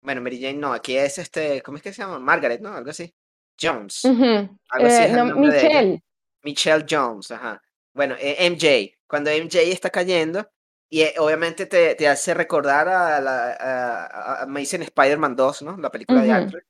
[0.00, 2.18] Bueno, Mary Jane no, aquí es este, ¿cómo es que se llama?
[2.18, 2.74] Margaret, ¿no?
[2.74, 3.14] Algo así.
[3.60, 4.04] Jones.
[4.04, 6.02] Algo así eh, Michelle.
[6.42, 7.60] Michelle Jones, ajá.
[7.92, 8.96] Bueno, eh, MJ.
[9.08, 10.48] Cuando MJ está cayendo,
[10.90, 15.76] y eh, obviamente te, te, hace recordar a, la, a, a, Spider-Man 2, ¿no?
[15.76, 16.62] La película de Andrew.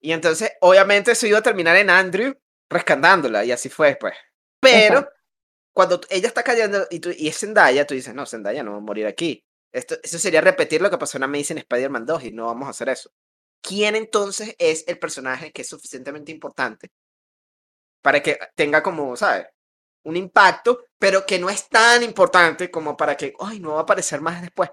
[0.00, 2.34] Y entonces, obviamente, eso iba a terminar en Andrew
[2.70, 4.14] rescatándola, y así fue, pues.
[4.60, 5.08] Pero,
[5.72, 8.78] cuando ella está cayendo y, tú, y es Zendaya, tú dices, no, Zendaya no va
[8.78, 9.44] a morir aquí.
[9.72, 12.70] Esto, eso sería repetir lo que pasó en Amazing Spider-Man 2 y no vamos a
[12.70, 13.10] hacer eso.
[13.60, 16.90] ¿Quién entonces es el personaje que es suficientemente importante
[18.02, 19.46] para que tenga como, ¿sabes?
[20.08, 23.82] un impacto, pero que no es tan importante como para que, ay, no va a
[23.82, 24.70] aparecer más después.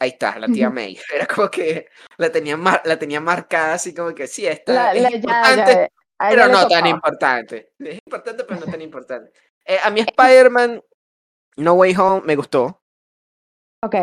[0.00, 0.98] Ahí está, la tía May.
[1.14, 5.92] Era como que la tenía, la tenía marcada así como que sí, está es importante,
[6.18, 7.72] pero no tan importante.
[7.78, 9.30] Es importante, pero no tan importante.
[9.64, 10.82] Eh, a mí Spider-Man
[11.58, 12.82] No Way Home me gustó.
[13.82, 13.94] Ok.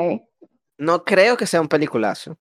[0.78, 2.38] No creo que sea un peliculazo.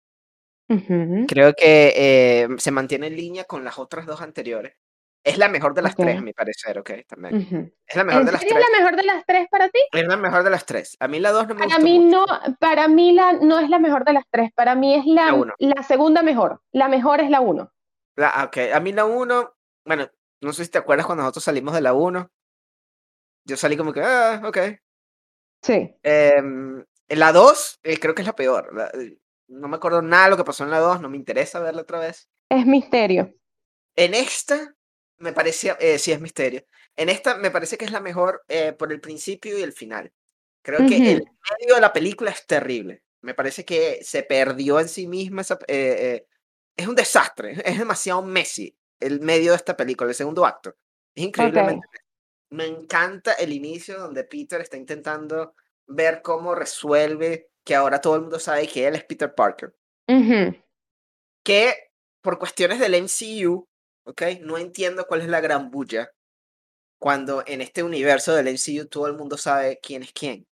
[0.68, 4.74] Creo que eh, se mantiene en línea con las otras dos anteriores.
[5.26, 7.74] Es la mejor de las tres, a mi parecer, ok, también.
[7.84, 8.52] Es la mejor de las tres.
[8.52, 9.80] ¿Es la mejor de las tres para ti?
[9.92, 10.96] Es la mejor de las tres.
[11.00, 12.24] A mí la dos no me para mí no,
[12.60, 14.52] Para mí la, no es la mejor de las tres.
[14.54, 16.62] Para mí es la, la, segunda mejor.
[16.70, 17.72] La mejor es la uno.
[18.14, 19.52] La, ah, ok, a mí la uno,
[19.84, 20.08] bueno,
[20.42, 22.30] no sé si te acuerdas cuando nosotros salimos de la uno.
[23.44, 24.58] Yo salí como que, ah, ok.
[25.62, 25.92] Sí.
[26.04, 26.42] Eh,
[27.08, 28.70] la dos, eh, creo que es la peor.
[28.94, 29.18] Eh,
[29.48, 31.82] no me acuerdo nada de lo que pasó en la dos, no me interesa verla
[31.82, 32.30] otra vez.
[32.48, 33.34] Es misterio.
[33.96, 34.75] En esta,
[35.18, 36.64] me parecía, eh, sí es misterio.
[36.96, 40.12] En esta me parece que es la mejor eh, por el principio y el final.
[40.62, 41.24] Creo que el
[41.60, 43.02] medio de la película es terrible.
[43.20, 45.42] Me parece que se perdió en sí misma.
[45.42, 46.26] Esa, eh,
[46.76, 47.52] es un desastre.
[47.64, 50.74] Es demasiado Messi el medio de esta película, el segundo acto.
[51.14, 51.86] Es increíblemente.
[52.50, 55.54] Me encanta el inicio donde Peter está intentando
[55.86, 59.74] ver cómo resuelve que ahora todo el mundo sabe que él es Peter Parker.
[61.44, 61.74] Que
[62.22, 63.68] por cuestiones del MCU
[64.06, 64.22] ¿ok?
[64.40, 66.10] No entiendo cuál es la gran bulla
[66.98, 70.46] cuando en este universo del MCU todo el mundo sabe quién es quién.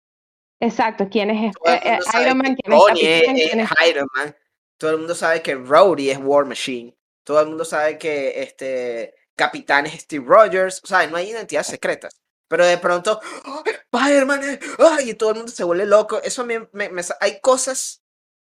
[0.61, 2.57] Exacto, quién es eh, eh, Iron Man,
[2.94, 4.36] quién es, Iron Man.
[4.78, 6.96] Todo el mundo sabe que Rhodey es War Machine.
[7.24, 10.80] Todo el mundo sabe que este Capitán es Steve Rogers.
[10.84, 12.20] O sea, no hay identidades secretas.
[12.48, 14.61] Pero de pronto, ¡Oh, Spider-Man,
[15.05, 16.20] y todo el mundo se vuelve loco.
[16.22, 16.90] Eso me, me,
[17.20, 18.02] hay cosas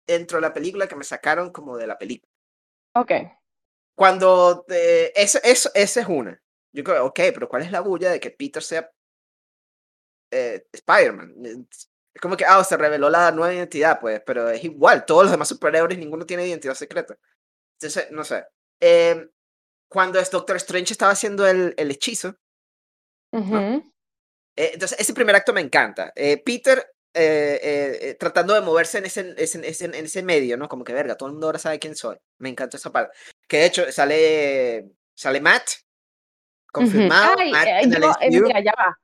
[0.07, 2.32] dentro de la película que me sacaron como de la película.
[2.95, 3.12] Ok.
[4.00, 6.41] Cuando eh, eso, eso, esa es una.
[6.72, 8.89] Yo creo, ok, pero ¿cuál es la bulla de que Peter sea
[10.32, 11.34] eh, Spider-Man?
[12.14, 15.32] Es como que, ah, se reveló la nueva identidad, pues, pero es igual, todos los
[15.32, 17.18] demás superhéroes, ninguno tiene identidad secreta.
[17.74, 18.45] Entonces, no sé.
[18.80, 19.28] Eh,
[19.89, 22.38] cuando es Doctor Strange estaba haciendo el, el hechizo.
[23.34, 26.14] Eh, entonces, ese primer acto me encanta.
[26.45, 27.60] Peter eh,
[28.02, 30.70] eh, tratando de moverse en ese, en ese medio, ¿no?
[30.70, 32.18] Como que verga, todo el mundo ahora sabe quién soy.
[32.38, 33.18] Me encanta esa parte.
[33.50, 34.86] Que de hecho sale,
[35.16, 35.70] sale Matt,
[36.72, 37.36] confirmado.
[37.52, 38.97] Matt eh, yo, mira, ya va.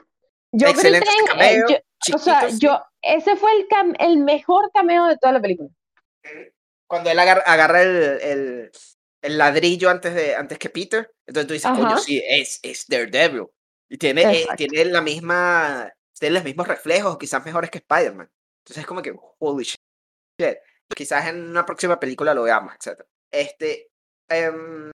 [0.54, 1.66] Yo Excelente cameo,
[2.14, 3.68] o sea, yo, ese fue el,
[4.00, 5.70] el mejor cameo de toda la película.
[6.88, 8.72] Cuando él agarra, agarra el, el,
[9.22, 13.48] el, ladrillo antes, de, antes que Peter, entonces tú dices, coño, sí, es, es Daredevil.
[13.90, 18.30] Y tiene, tiene la misma tienen los mismos reflejos, quizás mejores que Spider-Man.
[18.60, 19.80] Entonces es como que, holy shit.
[20.96, 23.02] Quizás en una próxima película lo veamos, etc.
[23.32, 23.90] Este,
[24.30, 24.92] em,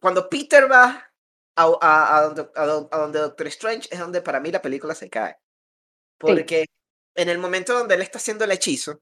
[0.00, 1.12] cuando Peter va
[1.56, 5.36] a, a, donde, a, donde, Doctor Strange es donde para mí la película se cae.
[6.18, 6.66] Porque
[7.14, 9.00] en el momento donde él está haciendo el hechizo,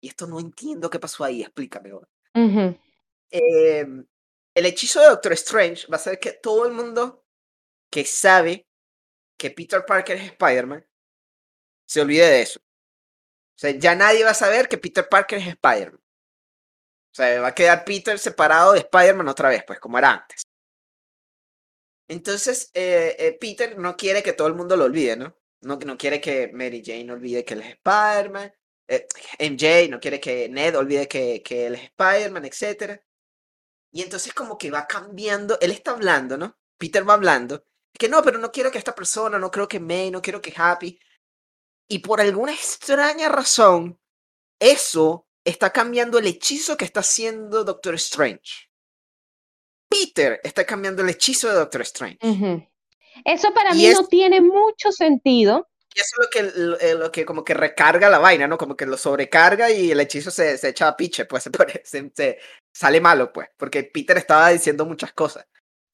[0.00, 2.08] y esto no entiendo qué pasó ahí, explícame ahora.
[3.30, 4.06] Em,
[4.54, 7.24] el hechizo de Doctor Strange va a ser que todo el mundo
[7.90, 8.66] que sabe
[9.36, 10.86] que Peter Parker es Spider-Man,
[11.86, 12.60] se olvide de eso.
[12.60, 16.00] O sea, ya nadie va a saber que Peter Parker es Spider-Man.
[17.18, 20.42] Sea, va a quedar Peter separado de Spider-Man otra vez, pues como era antes.
[22.08, 25.36] Entonces, eh, eh, Peter no quiere que todo el mundo lo olvide, ¿no?
[25.62, 28.52] No, no quiere que Mary Jane olvide que él es Spider-Man.
[28.86, 29.06] Eh,
[29.40, 33.00] MJ no quiere que Ned olvide que, que él es Spider-Man, etc.
[33.92, 36.56] Y entonces como que va cambiando, él está hablando, ¿no?
[36.78, 37.64] Peter va hablando,
[37.98, 40.54] que no, pero no quiero que esta persona, no creo que May, no quiero que
[40.56, 40.98] Happy.
[41.88, 44.00] Y por alguna extraña razón,
[44.60, 48.68] eso está cambiando el hechizo que está haciendo Doctor Strange.
[49.88, 52.18] Peter está cambiando el hechizo de Doctor Strange.
[53.24, 55.68] Eso para mí no tiene mucho sentido.
[55.94, 58.58] Y eso es lo que, eh, lo, que como que recarga la vaina, ¿no?
[58.58, 61.44] Como que lo sobrecarga y el hechizo se, se echa a piche, pues
[61.84, 62.38] se, se,
[62.70, 65.46] sale malo, pues, porque Peter estaba diciendo muchas cosas.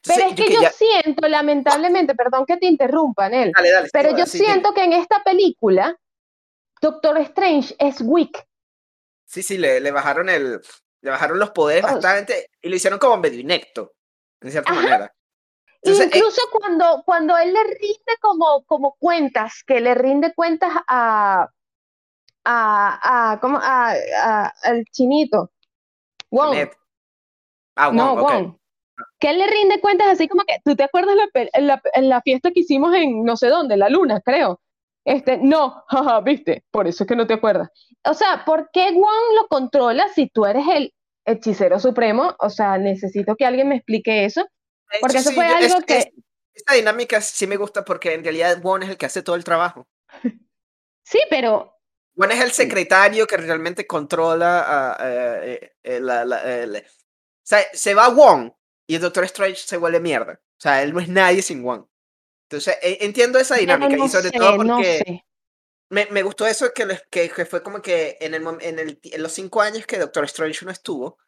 [0.03, 3.53] Pero es que yo, siento, lamentablemente, perdón que te interrumpa, Nel,
[3.91, 5.99] pero yo siento que en esta película
[6.83, 8.47] Doctor Strange es weak.
[9.27, 10.61] Sí, sí, le, le bajaron el,
[11.01, 13.95] le bajaron los poderes bastante y lo hicieron como medio inecto,
[14.41, 15.15] en cierta manera.
[15.83, 21.49] Eh, Incluso cuando, cuando él le rinde como, como cuentas, que le rinde cuentas a,
[22.45, 23.59] a, a, ¿cómo?
[23.61, 25.53] a, al chinito.
[26.31, 26.71] Wong.
[27.77, 28.57] Ah, no, Wong
[29.19, 32.21] que él le rinde cuentas así como que, ¿tú te acuerdas en la, en la,
[32.23, 34.61] fiesta que hicimos en no sé dónde, la luna, creo?
[35.05, 37.71] Este, no, jaja, viste, por eso es que no te acuerdas.
[38.05, 40.95] O sea, ¿por qué Wong lo controla si tú eres el
[41.25, 42.35] hechicero supremo?
[42.39, 44.47] O sea, necesito que alguien me explique eso.
[45.01, 46.13] Porque eso fue algo que...
[46.53, 49.45] esta dinámica sí me gusta porque en realidad Wong es el que hace todo el
[49.45, 49.87] trabajo.
[51.03, 51.73] sí, pero...
[52.17, 58.53] Wong es el secretario que realmente controla eh, eh, la, o sea, se va Wong
[58.87, 60.41] y el Doctor Strange se vuelve mierda.
[60.41, 61.87] O sea, él no es nadie sin Wong.
[62.57, 65.23] Entonces, e, entiendo esa dinámica y sobre todo porque
[65.91, 69.23] me, me, gustó eso que, que, que, fue como que en, el, en, el, en
[69.23, 71.19] los cinco años que Doctor Strange no estuvo,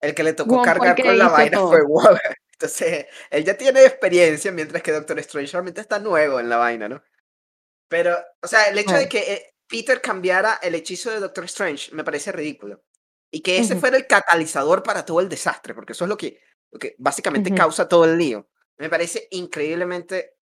[0.00, 2.18] el que le tocó cargar con la vaina fue Wong.
[2.52, 6.88] Entonces, él ya tiene experiencia, mientras que Doctor Strange realmente está nuevo en la vaina,
[6.88, 7.02] ¿no?
[7.88, 11.94] Pero, o sea, el hecho de que eh, Peter cambiara el hechizo de Doctor Strange
[11.94, 12.82] me parece ridículo.
[13.30, 16.40] Y que ese fuera el catalizador para todo el desastre, porque eso es lo que
[16.78, 18.48] que básicamente causa todo el lío.
[18.76, 20.37] Me parece increíblemente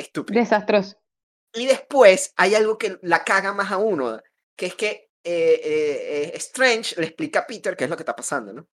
[0.00, 0.40] estúpido.
[0.40, 0.96] Desastroso.
[1.52, 4.20] Y después hay algo que la caga más a uno,
[4.56, 8.14] que es que eh, eh, Strange le explica a Peter qué es lo que está
[8.14, 8.68] pasando, ¿no?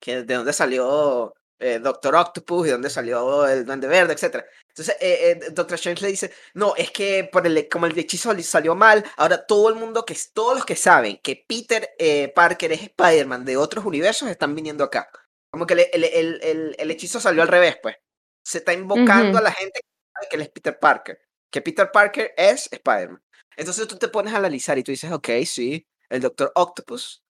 [0.00, 4.44] Que de dónde salió eh, Doctor Octopus y dónde salió el Duende Verde, etc.
[4.68, 9.04] Entonces, Doctor Strange le dice, no, es que por el, como el hechizo salió mal,
[9.16, 11.90] ahora todo el mundo, que todos los que saben que Peter
[12.34, 15.08] Parker es Spider-Man de otros universos están viniendo acá.
[15.50, 17.96] Como que el, el, el, el hechizo salió al revés, pues.
[18.42, 19.80] Se está invocando a la gente
[20.28, 21.20] que él es Peter Parker.
[21.50, 23.22] Que Peter Parker es Spider-Man.
[23.56, 27.22] Entonces tú te pones a analizar y tú dices, ok, sí, el Doctor Octopus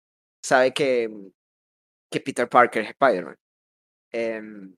[0.42, 1.10] sabe que,
[2.10, 3.36] que Peter Parker es Spider-Man.
[4.12, 4.76] Em,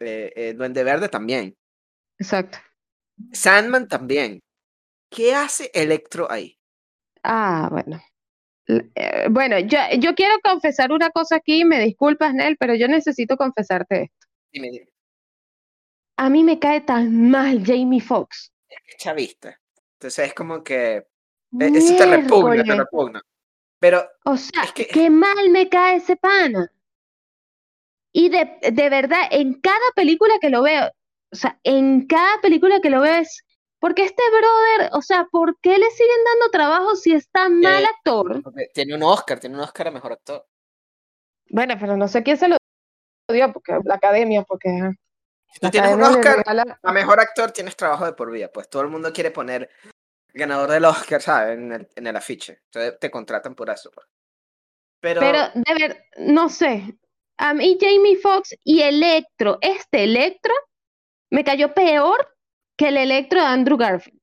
[0.00, 1.56] eh, eh, Duende Verde también.
[2.18, 2.58] Exacto.
[3.32, 4.40] Sandman también.
[5.10, 6.58] ¿Qué hace Electro ahí?
[7.22, 8.00] Ah, bueno.
[8.68, 13.36] Eh, bueno, yo, yo quiero confesar una cosa aquí, me disculpas, Nel, pero yo necesito
[13.36, 14.26] confesarte esto.
[14.52, 14.88] Dime, dime.
[16.18, 18.52] A mí me cae tan mal Jamie Foxx.
[18.68, 19.58] Es que chavista.
[19.94, 21.06] Entonces es como que.
[21.58, 23.22] E, eso te repugna, te repugna.
[23.78, 24.04] Pero.
[24.24, 24.86] O sea, es que...
[24.86, 26.70] qué mal me cae ese pana.
[28.12, 30.90] Y de, de verdad, en cada película que lo veo,
[31.30, 33.44] o sea, en cada película que lo veo es
[33.78, 37.84] porque este brother, o sea, ¿por qué le siguen dando trabajo si es tan mal
[37.84, 38.42] actor?
[38.74, 40.44] Tiene un Oscar, tiene un Oscar a mejor actor.
[41.50, 42.56] Bueno, pero no sé quién se lo
[43.32, 44.68] dio, porque la academia, porque.
[45.52, 46.44] Si tú tienes un Oscar
[46.82, 48.50] a mejor actor, tienes trabajo de por vida.
[48.52, 49.70] Pues todo el mundo quiere poner
[50.32, 51.58] ganador del Oscar, ¿sabes?
[51.58, 52.60] En el, en el afiche.
[52.64, 53.90] Entonces te contratan por eso.
[53.90, 54.06] Pues.
[55.00, 56.98] Pero, pero de ver, no sé.
[57.38, 60.52] A mí Jamie Foxx y Electro, este Electro,
[61.30, 62.36] me cayó peor
[62.76, 64.20] que el Electro de Andrew Garfield.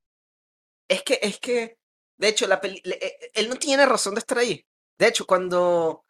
[0.87, 1.77] Es que, es que,
[2.17, 4.65] de hecho, la peli eh, él no tiene razón de estar ahí.
[4.97, 6.05] De hecho, cuando,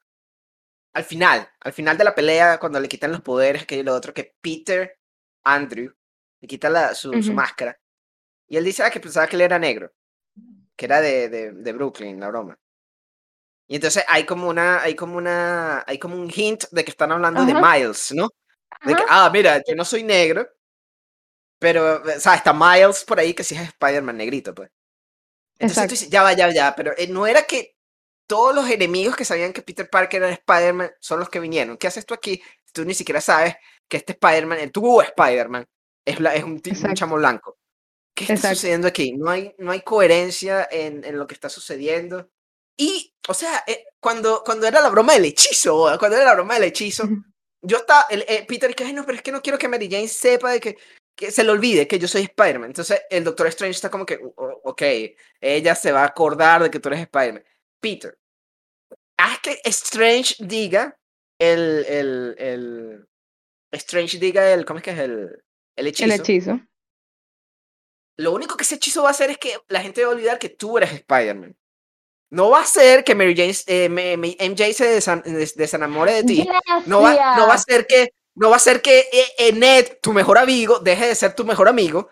[0.94, 4.14] al final, al final de la pelea, cuando le quitan los poderes, que lo otro,
[4.14, 5.00] que Peter,
[5.46, 5.94] Andrew,
[6.42, 7.80] le quita la, su, su, máscara.
[8.48, 9.92] Y él dice ah, que pensaba que él era negro,
[10.76, 12.60] que era de, de, de, Brooklyn, la broma.
[13.68, 17.12] Y entonces hay como una, hay como una, hay como un hint de que están
[17.12, 18.30] hablando de Miles, ¿no?
[18.84, 20.48] De que, ah, mira, yo no soy negro,
[21.58, 24.70] pero, o sea, está Miles por ahí que sí es Spider-Man negrito, pues.
[25.58, 27.76] Entonces tú dices, ya va, ya, ya, pero eh, no era que
[28.28, 31.78] todos los enemigos que sabían que Peter Parker era Spider-Man son los que vinieron.
[31.78, 32.42] ¿Qué haces tú aquí?
[32.74, 33.56] Tú ni siquiera sabes
[33.90, 35.66] que este Spider-Man, el tubo Spider-Man,
[36.06, 37.58] es, es un, un, chamo blanco.
[38.16, 39.14] ¿qué está sucediendo aquí?
[39.14, 42.30] No hay, no hay coherencia en, en lo que está sucediendo.
[42.78, 46.56] Y, o sea, eh, cuando, cuando era la broma del hechizo, cuando era la broma
[46.56, 47.08] del hechizo,
[47.62, 50.08] yo estaba, el, eh, Peter, que, no, pero es que no quiero que Mary Jane
[50.08, 50.78] sepa de que,
[51.16, 52.70] que se le olvide que yo soy Spider-Man.
[52.70, 54.82] Entonces el Doctor Strange está como que, ok,
[55.42, 57.44] ella se va a acordar de que tú eres Spider-Man.
[57.80, 58.18] Peter,
[59.18, 60.98] haz que Strange diga
[61.40, 63.08] el, el, el,
[63.76, 65.44] Strange diga el, ¿cómo es que es el,
[65.76, 66.06] el hechizo?
[66.06, 66.60] El hechizo.
[68.18, 70.40] Lo único que ese hechizo va a hacer es que la gente va a olvidar
[70.40, 71.56] que tú eres Spider-Man.
[72.32, 76.48] No va a ser que Mary Jane, eh, MJ se desenamore de ti.
[76.86, 80.00] No va, no va a ser que, no va a ser que eh, eh, Ned,
[80.02, 82.10] tu mejor amigo, deje de ser tu mejor amigo.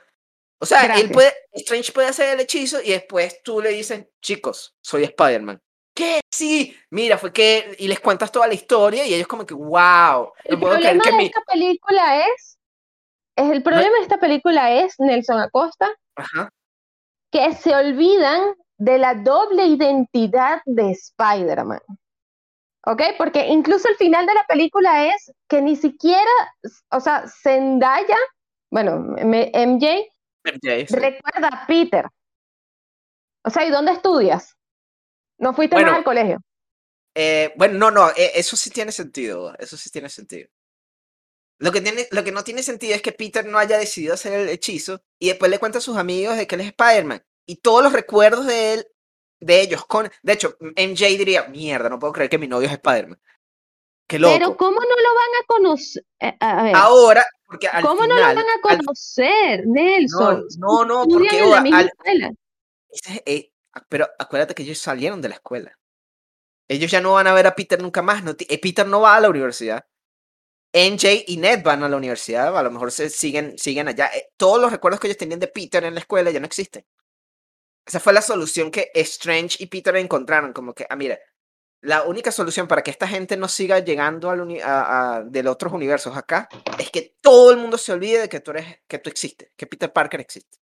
[0.60, 4.76] O sea, él puede, Strange puede hacer el hechizo y después tú le dices, chicos,
[4.82, 5.62] soy Spider-Man.
[5.94, 6.22] ¿Qué?
[6.32, 10.32] Sí, mira, fue que, y les cuentas toda la historia y ellos como que, wow.
[10.44, 12.58] El problema de esta película es,
[13.36, 15.92] es, el problema de esta película es, Nelson Acosta,
[17.32, 21.82] que se olvidan de la doble identidad de Spider-Man.
[22.86, 23.02] ¿Ok?
[23.18, 26.32] Porque incluso el final de la película es que ni siquiera,
[26.92, 28.18] o sea, Zendaya,
[28.70, 30.10] bueno, MJ,
[30.44, 32.08] recuerda a Peter.
[33.46, 34.58] O sea, ¿y dónde estudias?
[35.38, 36.42] ¿No fuiste más al colegio?
[37.16, 40.50] Eh, bueno, no, no, eh, eso sí tiene sentido, eso sí tiene sentido.
[41.60, 44.34] Lo que, tiene, lo que no tiene sentido es que Peter no haya decidido hacer
[44.34, 47.58] el hechizo y después le cuenta a sus amigos de que él es Spider-Man y
[47.58, 48.88] todos los recuerdos de él,
[49.40, 52.74] de ellos, con, de hecho, MJ diría, mierda, no puedo creer que mi novio es
[52.74, 53.20] Spider-Man.
[54.08, 54.34] Qué loco.
[54.34, 56.06] Pero ¿cómo no lo van a conocer?
[56.20, 56.38] Eh,
[56.74, 60.46] Ahora, porque al ¿Cómo no lo van a conocer, Nelson?
[60.58, 61.40] No, no, no porque...
[61.40, 62.32] En la escuela.
[63.26, 63.53] Eh,
[63.90, 65.78] pero acuérdate que ellos salieron de la escuela.
[66.68, 68.24] Ellos ya no van a ver a Peter nunca más.
[68.24, 69.86] No, eh, Peter no va a la universidad.
[70.74, 74.10] NJ y Ned van a la universidad, a lo mejor se siguen, siguen allá.
[74.38, 76.84] todos los recuerdos que ellos tenían de Peter en la escuela ya no existen.
[77.86, 81.20] Esa fue la solución que Strange y Peter encontraron, como que, ah, mira,
[81.82, 85.74] la única solución para que esta gente no siga llegando al a, a, de otros
[85.74, 86.48] universos acá
[86.80, 89.68] es que todo el mundo se olvide de que tú eres, que tú existes, que
[89.68, 90.63] Peter Parker existe.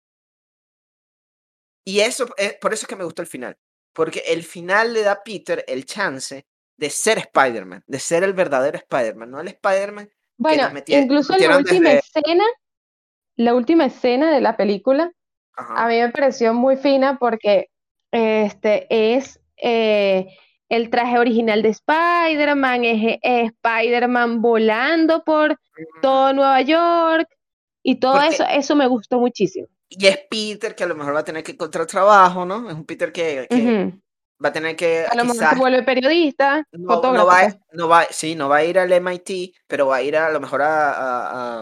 [1.84, 3.56] Y eso es por eso es que me gustó el final,
[3.92, 8.32] porque el final le da a Peter el chance de ser Spider-Man, de ser el
[8.32, 10.10] verdadero Spider-Man, no el Spider-Man.
[10.38, 12.44] Bueno, incluso en la última escena,
[13.36, 15.12] la última escena de la película,
[15.54, 17.68] a mí me pareció muy fina porque
[18.10, 20.26] este es eh,
[20.70, 25.58] el traje original de Spider-Man, es, Spider-Man volando por
[26.00, 27.28] todo Nueva York
[27.82, 29.68] y todo eso, eso me gustó muchísimo.
[29.90, 32.70] Y es Peter que a lo mejor va a tener que encontrar trabajo, ¿no?
[32.70, 33.46] Es un Peter que,
[34.42, 34.76] va a a tener
[35.10, 37.26] A lo mejor se vuelve periodista, no, fotógrafo.
[37.26, 40.30] va, no va, sí, no va a ir al MIT, pero va a ir a,
[40.30, 41.60] lo mejor a,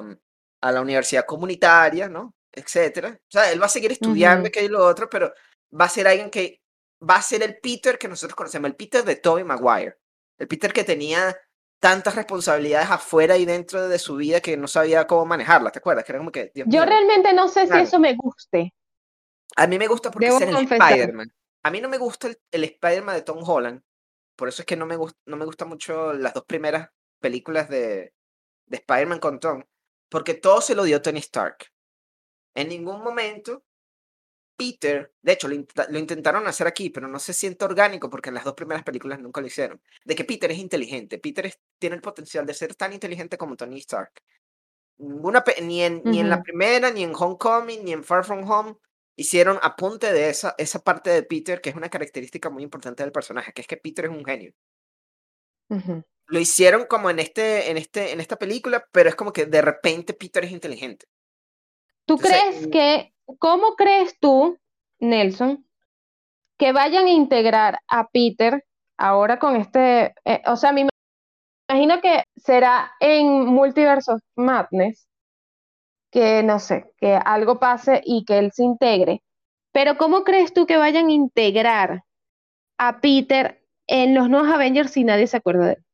[0.61, 2.35] a la universidad comunitaria, ¿no?
[2.59, 3.18] etcétera.
[3.20, 5.33] O sea, él va a seguir estudiando que y lo otro, pero
[5.79, 6.61] va a ser alguien que
[7.09, 9.97] va a ser el Peter que nosotros conocemos, el Peter de Tobey Maguire.
[10.39, 11.37] El Peter que tenía
[11.81, 16.05] tantas responsabilidades afuera y dentro de su vida que no sabía cómo manejarlas, ¿te acuerdas?
[16.05, 18.74] Que era como que, Yo realmente no sé si eso me guste.
[19.57, 21.33] A mí me gusta porque es el Spider-Man.
[21.62, 23.83] A mí no me gusta el, Spider-Man de Tom Holland.
[24.37, 27.68] Por eso es que no me, gusta, no me gustan mucho las dos primeras películas
[27.68, 28.12] de,
[28.66, 29.64] de Spider-Man con Tom.
[30.09, 31.66] Porque todo se lo dio Tony Stark.
[32.55, 33.64] En ningún momento
[34.59, 38.45] Peter, de hecho lo, intentaron hacer aquí, pero no se siente orgánico porque en las
[38.45, 41.19] dos primeras películas nunca lo hicieron, de que Peter es inteligente.
[41.19, 44.11] Peter tiene el potencial de ser tan inteligente como Tony Stark.
[44.99, 48.75] Ninguna, ni, en, ni en la primera, ni en Homecoming, ni en Far From Home
[49.15, 53.13] hicieron apunte de esa, esa parte de Peter, que es una característica muy importante del
[53.13, 54.53] personaje, que es que Peter es un genio.
[56.27, 59.63] Lo hicieron como en, este, en, este, en esta película, pero es como que de
[59.63, 61.07] repente Peter es inteligente.
[62.09, 64.59] ¿Tú crees mm, que, cómo crees tú,
[64.99, 65.69] Nelson,
[66.59, 68.65] que vayan a integrar a Peter
[68.97, 70.89] ahora con este, eh, o sea, me
[71.69, 75.07] imagino que será en Multiverso Madness,
[76.11, 79.23] que no sé, que algo pase y que él se integre,
[79.71, 82.05] pero ¿cómo crees tú que vayan a integrar
[82.79, 85.85] a Peter en los nuevos Avengers si nadie se acuerda de él?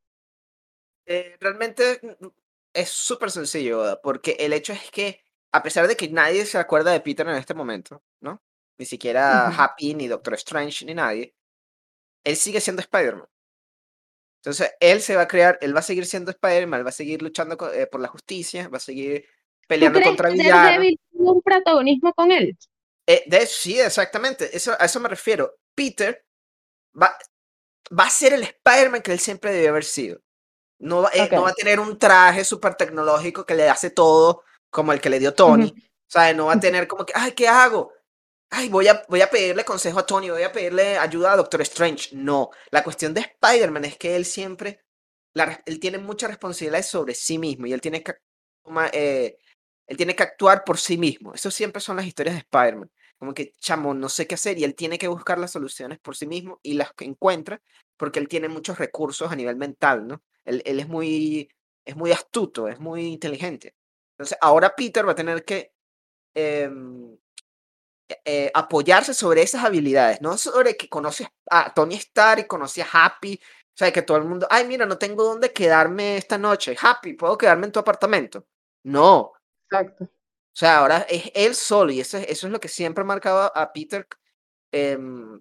[1.06, 2.26] Eh, realmente mm,
[2.72, 5.23] es súper sencillo, porque el hecho es que
[5.54, 8.42] a pesar de que nadie se acuerda de Peter en este momento, ¿no?
[8.76, 11.32] Ni siquiera Happy, ni Doctor Strange, ni nadie,
[12.24, 13.28] él sigue siendo Spider-Man.
[14.42, 17.22] Entonces, él se va a crear, él va a seguir siendo Spider-Man, va a seguir
[17.22, 19.26] luchando eh, por la justicia, va a seguir
[19.68, 20.88] peleando contra villanos.
[21.12, 22.58] un protagonismo con él?
[23.06, 25.54] Eh, de, sí, exactamente, eso, a eso me refiero.
[25.72, 26.26] Peter
[27.00, 27.16] va,
[27.96, 30.20] va a ser el Spider-Man que él siempre debió haber sido.
[30.80, 34.42] No, eh, no va a tener un traje súper tecnológico que le hace todo
[34.74, 35.72] como el que le dio Tony.
[35.72, 37.92] O sea, no va a tener como que, ay, ¿qué hago?
[38.50, 41.62] Ay, voy a, voy a pedirle consejo a Tony, voy a pedirle ayuda a Doctor
[41.62, 42.10] Strange.
[42.16, 44.80] No, la cuestión de Spider-Man es que él siempre,
[45.64, 48.16] él tiene muchas responsabilidades sobre sí mismo y él tiene que,
[48.92, 49.38] eh,
[49.86, 51.32] él tiene que actuar por sí mismo.
[51.34, 52.90] Eso siempre son las historias de Spider-Man.
[53.16, 56.16] Como que, chamo, no sé qué hacer y él tiene que buscar las soluciones por
[56.16, 57.62] sí mismo y las que encuentra
[57.96, 60.20] porque él tiene muchos recursos a nivel mental, ¿no?
[60.44, 61.48] Él, él es, muy,
[61.84, 63.76] es muy astuto, es muy inteligente.
[64.18, 65.72] Entonces, ahora Peter va a tener que
[66.34, 67.16] em,
[68.24, 72.86] eh, apoyarse sobre esas habilidades, no sobre que conoce a Tony Stark y conoce a
[72.92, 76.76] Happy, o sea, que todo el mundo, ay, mira, no tengo dónde quedarme esta noche,
[76.80, 78.46] Happy, ¿puedo quedarme en tu apartamento?
[78.84, 79.32] No.
[79.70, 80.04] Exacto.
[80.04, 83.50] O sea, ahora es él solo y eso, eso es lo que siempre ha marcado
[83.56, 84.06] a Peter
[84.72, 85.40] em,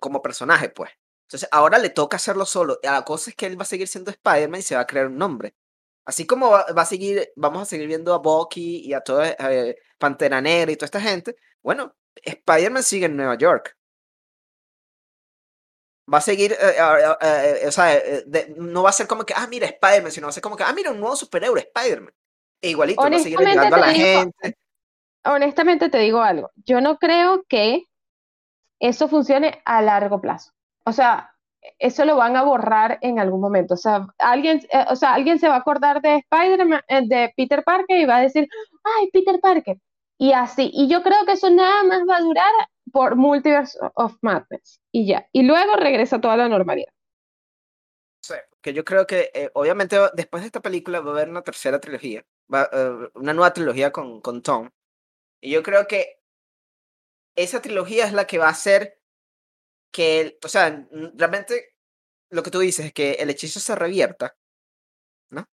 [0.00, 0.90] como personaje, pues.
[1.28, 2.78] Entonces, ahora le toca hacerlo solo.
[2.82, 5.06] La cosa es que él va a seguir siendo Spider-Man y se va a crear
[5.08, 5.54] un nombre.
[6.04, 9.76] Así como va, a seguir, vamos a seguir viendo a Bucky y a toda eh,
[9.98, 11.36] Pantera Negra y toda esta gente.
[11.62, 13.76] Bueno, Spider-Man sigue en Nueva York.
[16.12, 16.76] Va a seguir, eh,
[17.22, 17.98] eh, o sea,
[18.56, 20.64] no va a ser como que, ah, mira, Spider-Man, sino va a ser como que,
[20.64, 22.12] ah, mira, un nuevo superhéroe, Spider-Man.
[22.60, 24.58] E igualito, va a seguir ayudando a la gente.
[25.24, 27.84] Honestamente te digo algo, yo no creo que
[28.78, 30.52] eso funcione a largo plazo.
[30.84, 31.33] O sea,
[31.78, 33.74] eso lo van a borrar en algún momento.
[33.74, 37.32] O sea, alguien, eh, o sea, alguien se va a acordar de Spider-Man, eh, de
[37.36, 38.48] Peter Parker y va a decir,
[38.82, 39.78] ay, Peter Parker.
[40.18, 40.70] Y así.
[40.72, 42.52] Y yo creo que eso nada más va a durar
[42.92, 44.80] por Multiverse of Madness.
[44.92, 45.26] Y ya.
[45.32, 46.92] Y luego regresa toda la normalidad.
[48.22, 51.42] Sí, que yo creo que eh, obviamente después de esta película va a haber una
[51.42, 54.70] tercera trilogía, una nueva trilogía con, con Tom.
[55.40, 56.20] Y yo creo que
[57.36, 58.98] esa trilogía es la que va a ser
[59.94, 61.76] que, o sea, realmente
[62.28, 64.34] lo que tú dices es que el hechizo se revierta,
[65.30, 65.46] ¿no?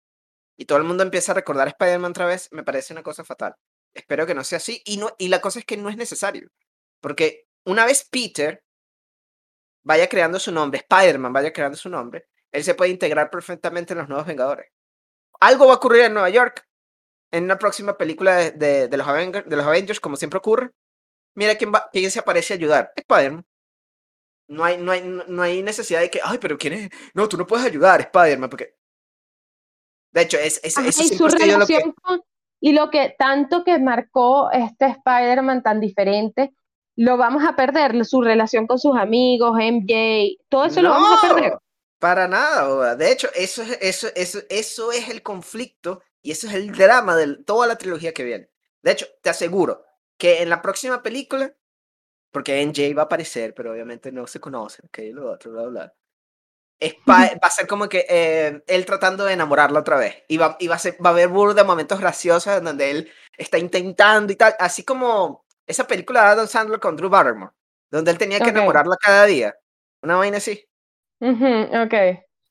[0.56, 3.22] Y todo el mundo empieza a recordar a Spider-Man otra vez, me parece una cosa
[3.22, 3.54] fatal.
[3.94, 4.80] Espero que no sea así.
[4.86, 6.48] Y, no, y la cosa es que no es necesario.
[7.02, 8.62] Porque una vez Peter
[9.84, 13.98] vaya creando su nombre, Spider-Man vaya creando su nombre, él se puede integrar perfectamente en
[13.98, 14.70] los nuevos Vengadores.
[15.40, 16.66] Algo va a ocurrir en Nueva York
[17.30, 20.70] en una próxima película de, de, los, Avengers, de los Avengers, como siempre ocurre.
[21.34, 22.92] Mira quién, va, quién se aparece a ayudar.
[22.96, 23.44] Spider-Man.
[24.50, 26.90] No hay, no, hay, no hay necesidad de que, ay, pero ¿quién es?
[27.14, 28.76] No, tú no puedes ayudar, Spider-Man, porque...
[30.12, 32.20] De hecho, es, es, y su relación con,
[32.60, 36.52] y lo que tanto que marcó este Spider-Man tan diferente,
[36.96, 41.28] lo vamos a perder, su relación con sus amigos, MJ, todo eso lo vamos a
[41.28, 41.58] perder.
[42.00, 46.54] Para nada, de hecho, eso es, eso, eso, eso es el conflicto y eso es
[46.54, 48.50] el drama de toda la trilogía que viene.
[48.82, 49.84] De hecho, te aseguro
[50.18, 51.54] que en la próxima película
[52.30, 55.94] porque NJ va a aparecer, pero obviamente no se conocen, ok, lo otro, bla, bla.
[57.08, 60.24] va, a ser como que eh, él tratando de enamorarla otra vez.
[60.28, 62.90] Y va, y va, a, ser, va a haber burro de momentos graciosos en donde
[62.90, 64.54] él está intentando y tal.
[64.58, 67.52] Así como esa película de Adam Sandler con Drew Barrymore,
[67.90, 69.54] donde él tenía que enamorarla cada día.
[70.02, 70.64] Una vaina así.
[71.20, 71.94] ok.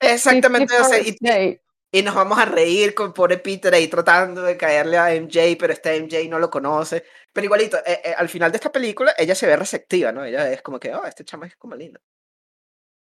[0.01, 0.73] Exactamente.
[1.05, 1.59] Y
[1.91, 5.99] nos vamos a reír con pobre Peter ahí tratando de caerle a MJ, pero este
[5.99, 7.03] MJ no lo conoce.
[7.33, 10.23] Pero igualito, eh, eh, al final de esta película, ella se ve receptiva, ¿no?
[10.23, 11.99] Ella es como que, oh, este chama es como lindo.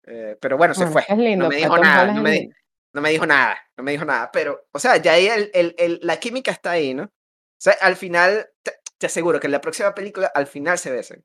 [0.06, 1.04] Eh, pero bueno, se fue.
[1.36, 2.50] no me dijo nada, no me,
[2.94, 4.32] no me, dijo nada, no me dijo nada.
[4.32, 7.04] Pero, o sea, ya ahí el, el, el, la química está ahí, ¿no?
[7.04, 10.92] O sea, al final, te, te, aseguro que en la próxima película, al final se
[10.92, 11.24] besan.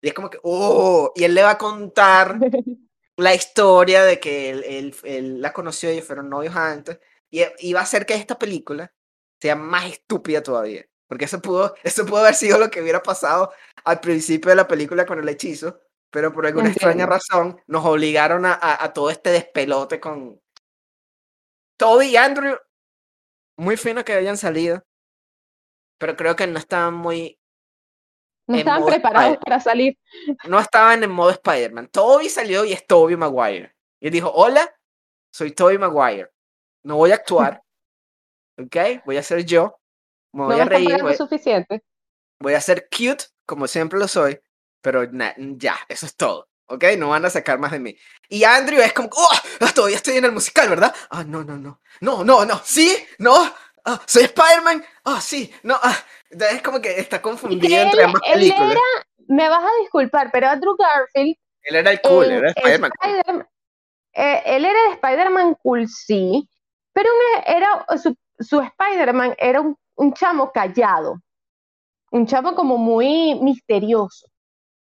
[0.00, 2.38] Y es como que, oh, y él le va a contar
[3.18, 7.00] la historia de que él, él, la conoció y fueron novios antes.
[7.30, 8.94] Y, y, va a hacer que esta película
[9.40, 10.86] sea más estúpida todavía.
[11.08, 13.52] Porque eso pudo, eso pudo haber sido lo que hubiera pasado
[13.84, 15.80] al principio de la película con el hechizo.
[16.10, 20.40] Pero por alguna extraña razón nos obligaron a, a, todo este despelote con
[21.76, 22.56] Toby y Andrew.
[23.56, 24.84] Muy fino que hayan salido.
[25.98, 27.37] Pero creo que no estaban muy
[28.48, 29.98] no estaban preparados para salir.
[30.44, 31.88] No estaban en modo Spider-Man.
[31.88, 33.74] Toby salió y es Toby Maguire.
[34.00, 34.74] Y él dijo, hola,
[35.30, 36.30] soy Toby Maguire.
[36.82, 37.62] No voy a actuar.
[38.58, 39.04] ¿Ok?
[39.04, 39.78] Voy a ser yo.
[40.32, 41.02] Me voy a reír.
[41.02, 41.84] Voy, suficiente.
[42.40, 44.40] voy a ser cute, como siempre lo soy.
[44.80, 45.04] Pero
[45.56, 46.48] ya, eso es todo.
[46.68, 46.84] ¿Ok?
[46.96, 47.96] No van a sacar más de mí.
[48.30, 50.94] Y Andrew es como, oh, todavía estoy en el musical, ¿verdad?
[51.10, 51.80] Ah, no, no, no.
[52.00, 52.60] No, no, no.
[52.64, 52.96] ¿Sí?
[53.18, 53.34] ¿No?
[53.84, 54.84] Ah, ¿Soy Spider-Man?
[55.04, 55.52] Ah, sí.
[55.62, 55.96] No, ah.
[56.30, 58.72] Es como que está confundido entre ambas películas.
[58.72, 58.80] Era,
[59.28, 61.36] me vas a disculpar, pero Andrew Garfield.
[61.62, 62.90] Él era el cool, era Spider-Man.
[64.14, 66.48] Eh, él era el Spider-Man cool, sí,
[66.92, 67.08] pero
[67.46, 71.20] era, su, su Spider-Man era un, un, chamo callado,
[72.10, 74.26] un chamo como muy misterioso.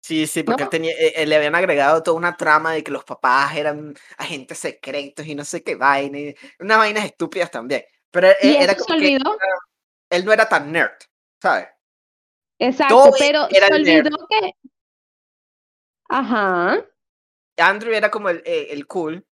[0.00, 3.04] Sí, sí, porque él tenía, eh, le habían agregado toda una trama de que los
[3.04, 6.18] papás eran agentes secretos y no sé qué vaina,
[6.58, 7.84] unas vainas estúpidas también.
[8.10, 9.18] Pero él, era como que
[10.10, 10.98] él no era tan nerd.
[11.43, 11.68] ¿Sabes?
[12.61, 14.53] Exacto, pero se olvidó que.
[16.09, 16.86] Ajá.
[17.57, 19.26] Andrew era como el, eh, el cool.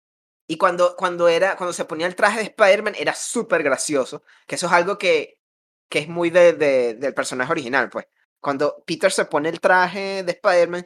[0.47, 4.23] Y cuando, cuando, era, cuando se ponía el traje de Spider-Man era súper gracioso.
[4.47, 5.41] Que eso es algo que,
[5.89, 8.07] que es muy de, de, del personaje original, pues.
[8.39, 10.85] Cuando Peter se pone el traje de Spider-Man,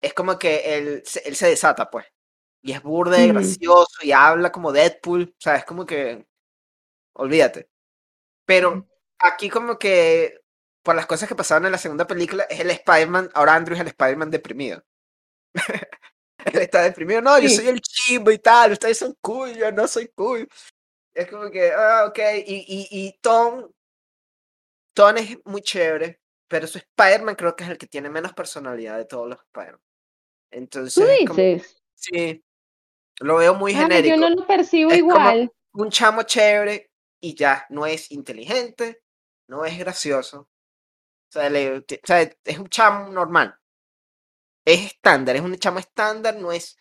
[0.00, 2.06] es como que él, él se desata, pues.
[2.62, 5.34] Y es burde, gracioso, y habla como Deadpool.
[5.36, 6.24] O sea, es como que.
[7.14, 7.68] Olvídate.
[8.44, 8.86] Pero
[9.18, 10.41] aquí, como que.
[10.82, 13.30] Por las cosas que pasaron en la segunda película, es el Spider-Man.
[13.34, 14.82] Ahora Andrew es el Spider-Man deprimido.
[16.44, 17.20] él está deprimido.
[17.20, 18.72] No, yo soy el chimbo y tal.
[18.72, 20.48] Ustedes son cool, yo no soy cool.
[21.14, 22.18] Es como que, ah, ok.
[22.46, 23.70] Y, y, y Tom.
[24.94, 26.20] Tom es muy chévere.
[26.48, 29.80] Pero su Spider-Man creo que es el que tiene menos personalidad de todos los Spider-Man.
[30.50, 31.24] Entonces.
[31.26, 31.82] ¿Tú dices?
[31.94, 32.44] sí.
[33.20, 34.16] Lo veo muy genérico.
[34.16, 35.52] Yo no lo percibo igual.
[35.72, 39.02] un chamo chévere y ya, no es inteligente,
[39.48, 40.48] no es gracioso.
[41.34, 43.58] O sea, es un chamo normal.
[44.64, 46.76] Es estándar, es un chamo estándar, no es,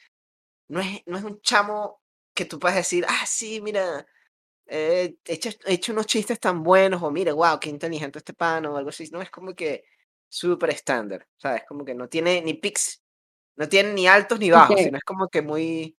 [0.67, 2.01] no es, no es un chamo
[2.33, 4.05] que tú puedes decir, ah, sí, mira,
[4.67, 8.33] eh, he, hecho, he, hecho, unos chistes tan buenos, o mira, wow, qué inteligente este
[8.33, 9.09] pan, o algo así.
[9.11, 9.85] No, es como que
[10.29, 11.63] súper estándar, ¿sabes?
[11.67, 13.03] Como que no tiene ni pics,
[13.57, 15.97] no tiene ni altos ni bajos, sino es como que muy,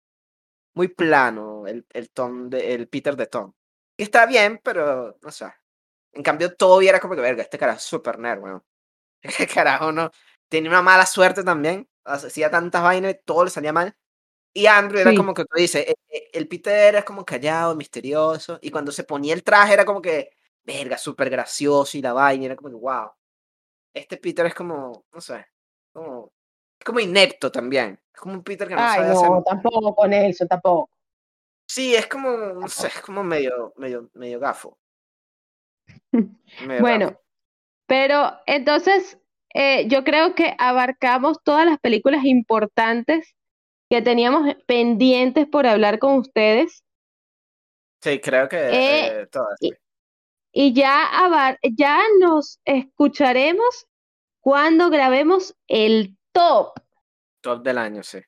[0.73, 3.53] muy plano el, el, Tom de, el Peter de Tom.
[3.97, 5.45] Está bien, pero no sé.
[6.13, 8.63] En cambio, todo era como que, verga, este carajo es súper nerd, weón.
[9.21, 10.11] Este carajo no.
[10.49, 11.89] Tenía una mala suerte también.
[12.05, 13.95] Hacía tantas vainas, todo le salía mal.
[14.53, 18.59] Y Andrew era como que tú dices, el, e, el, Peter era como callado, misterioso.
[18.61, 20.31] Y cuando se ponía el traje era como que,
[20.63, 22.45] verga, súper gracioso y la vaina.
[22.45, 23.11] Era como que, wow.
[23.93, 25.47] Este Peter es como, no sé,
[25.93, 26.33] como
[26.83, 27.99] como inepto también.
[28.13, 30.89] Es como un Peter que no Ay, sabe no, tampoco con eso, tampoco.
[31.65, 34.77] Sí, es como, no sé, es como medio, medio, medio gafo.
[36.79, 37.19] bueno,
[37.87, 39.17] pero entonces
[39.53, 43.35] eh, yo creo que abarcamos todas las películas importantes
[43.89, 46.83] que teníamos pendientes por hablar con ustedes.
[48.01, 49.55] Sí, creo que eh, eh, todas.
[49.61, 49.73] Y,
[50.51, 53.87] y ya, ya nos escucharemos
[54.41, 56.73] cuando grabemos el top.
[57.41, 58.19] Top del año, sí.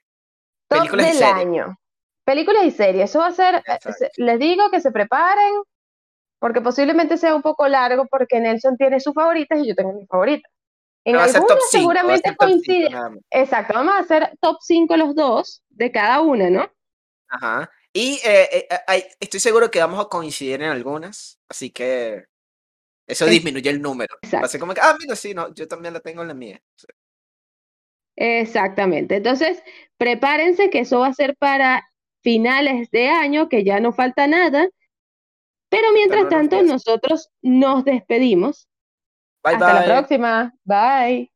[0.68, 1.80] Top Películas del año.
[2.24, 3.10] Películas y series.
[3.10, 3.64] Eso va a ser,
[4.18, 5.54] les digo que se preparen,
[6.46, 10.08] porque posiblemente sea un poco largo, porque Nelson tiene sus favoritas y yo tengo mis
[10.08, 10.52] favoritas.
[11.04, 13.20] En algunas seguramente coinciden.
[13.32, 16.72] Exacto, vamos a hacer top 5 los dos de cada una, ¿no?
[17.30, 17.68] Ajá.
[17.92, 22.26] Y eh, eh, estoy seguro que vamos a coincidir en algunas, así que
[23.08, 24.16] eso disminuye el número.
[24.44, 26.62] Así como que, ah, mira, sí, no, yo también la tengo en la mía.
[28.16, 29.16] Exactamente.
[29.16, 29.64] Entonces,
[29.98, 31.90] prepárense que eso va a ser para
[32.22, 34.70] finales de año, que ya no falta nada.
[35.70, 38.68] Pero mientras tanto, nosotros nos despedimos.
[39.44, 40.54] Bye, Hasta la próxima.
[40.64, 41.32] Bye.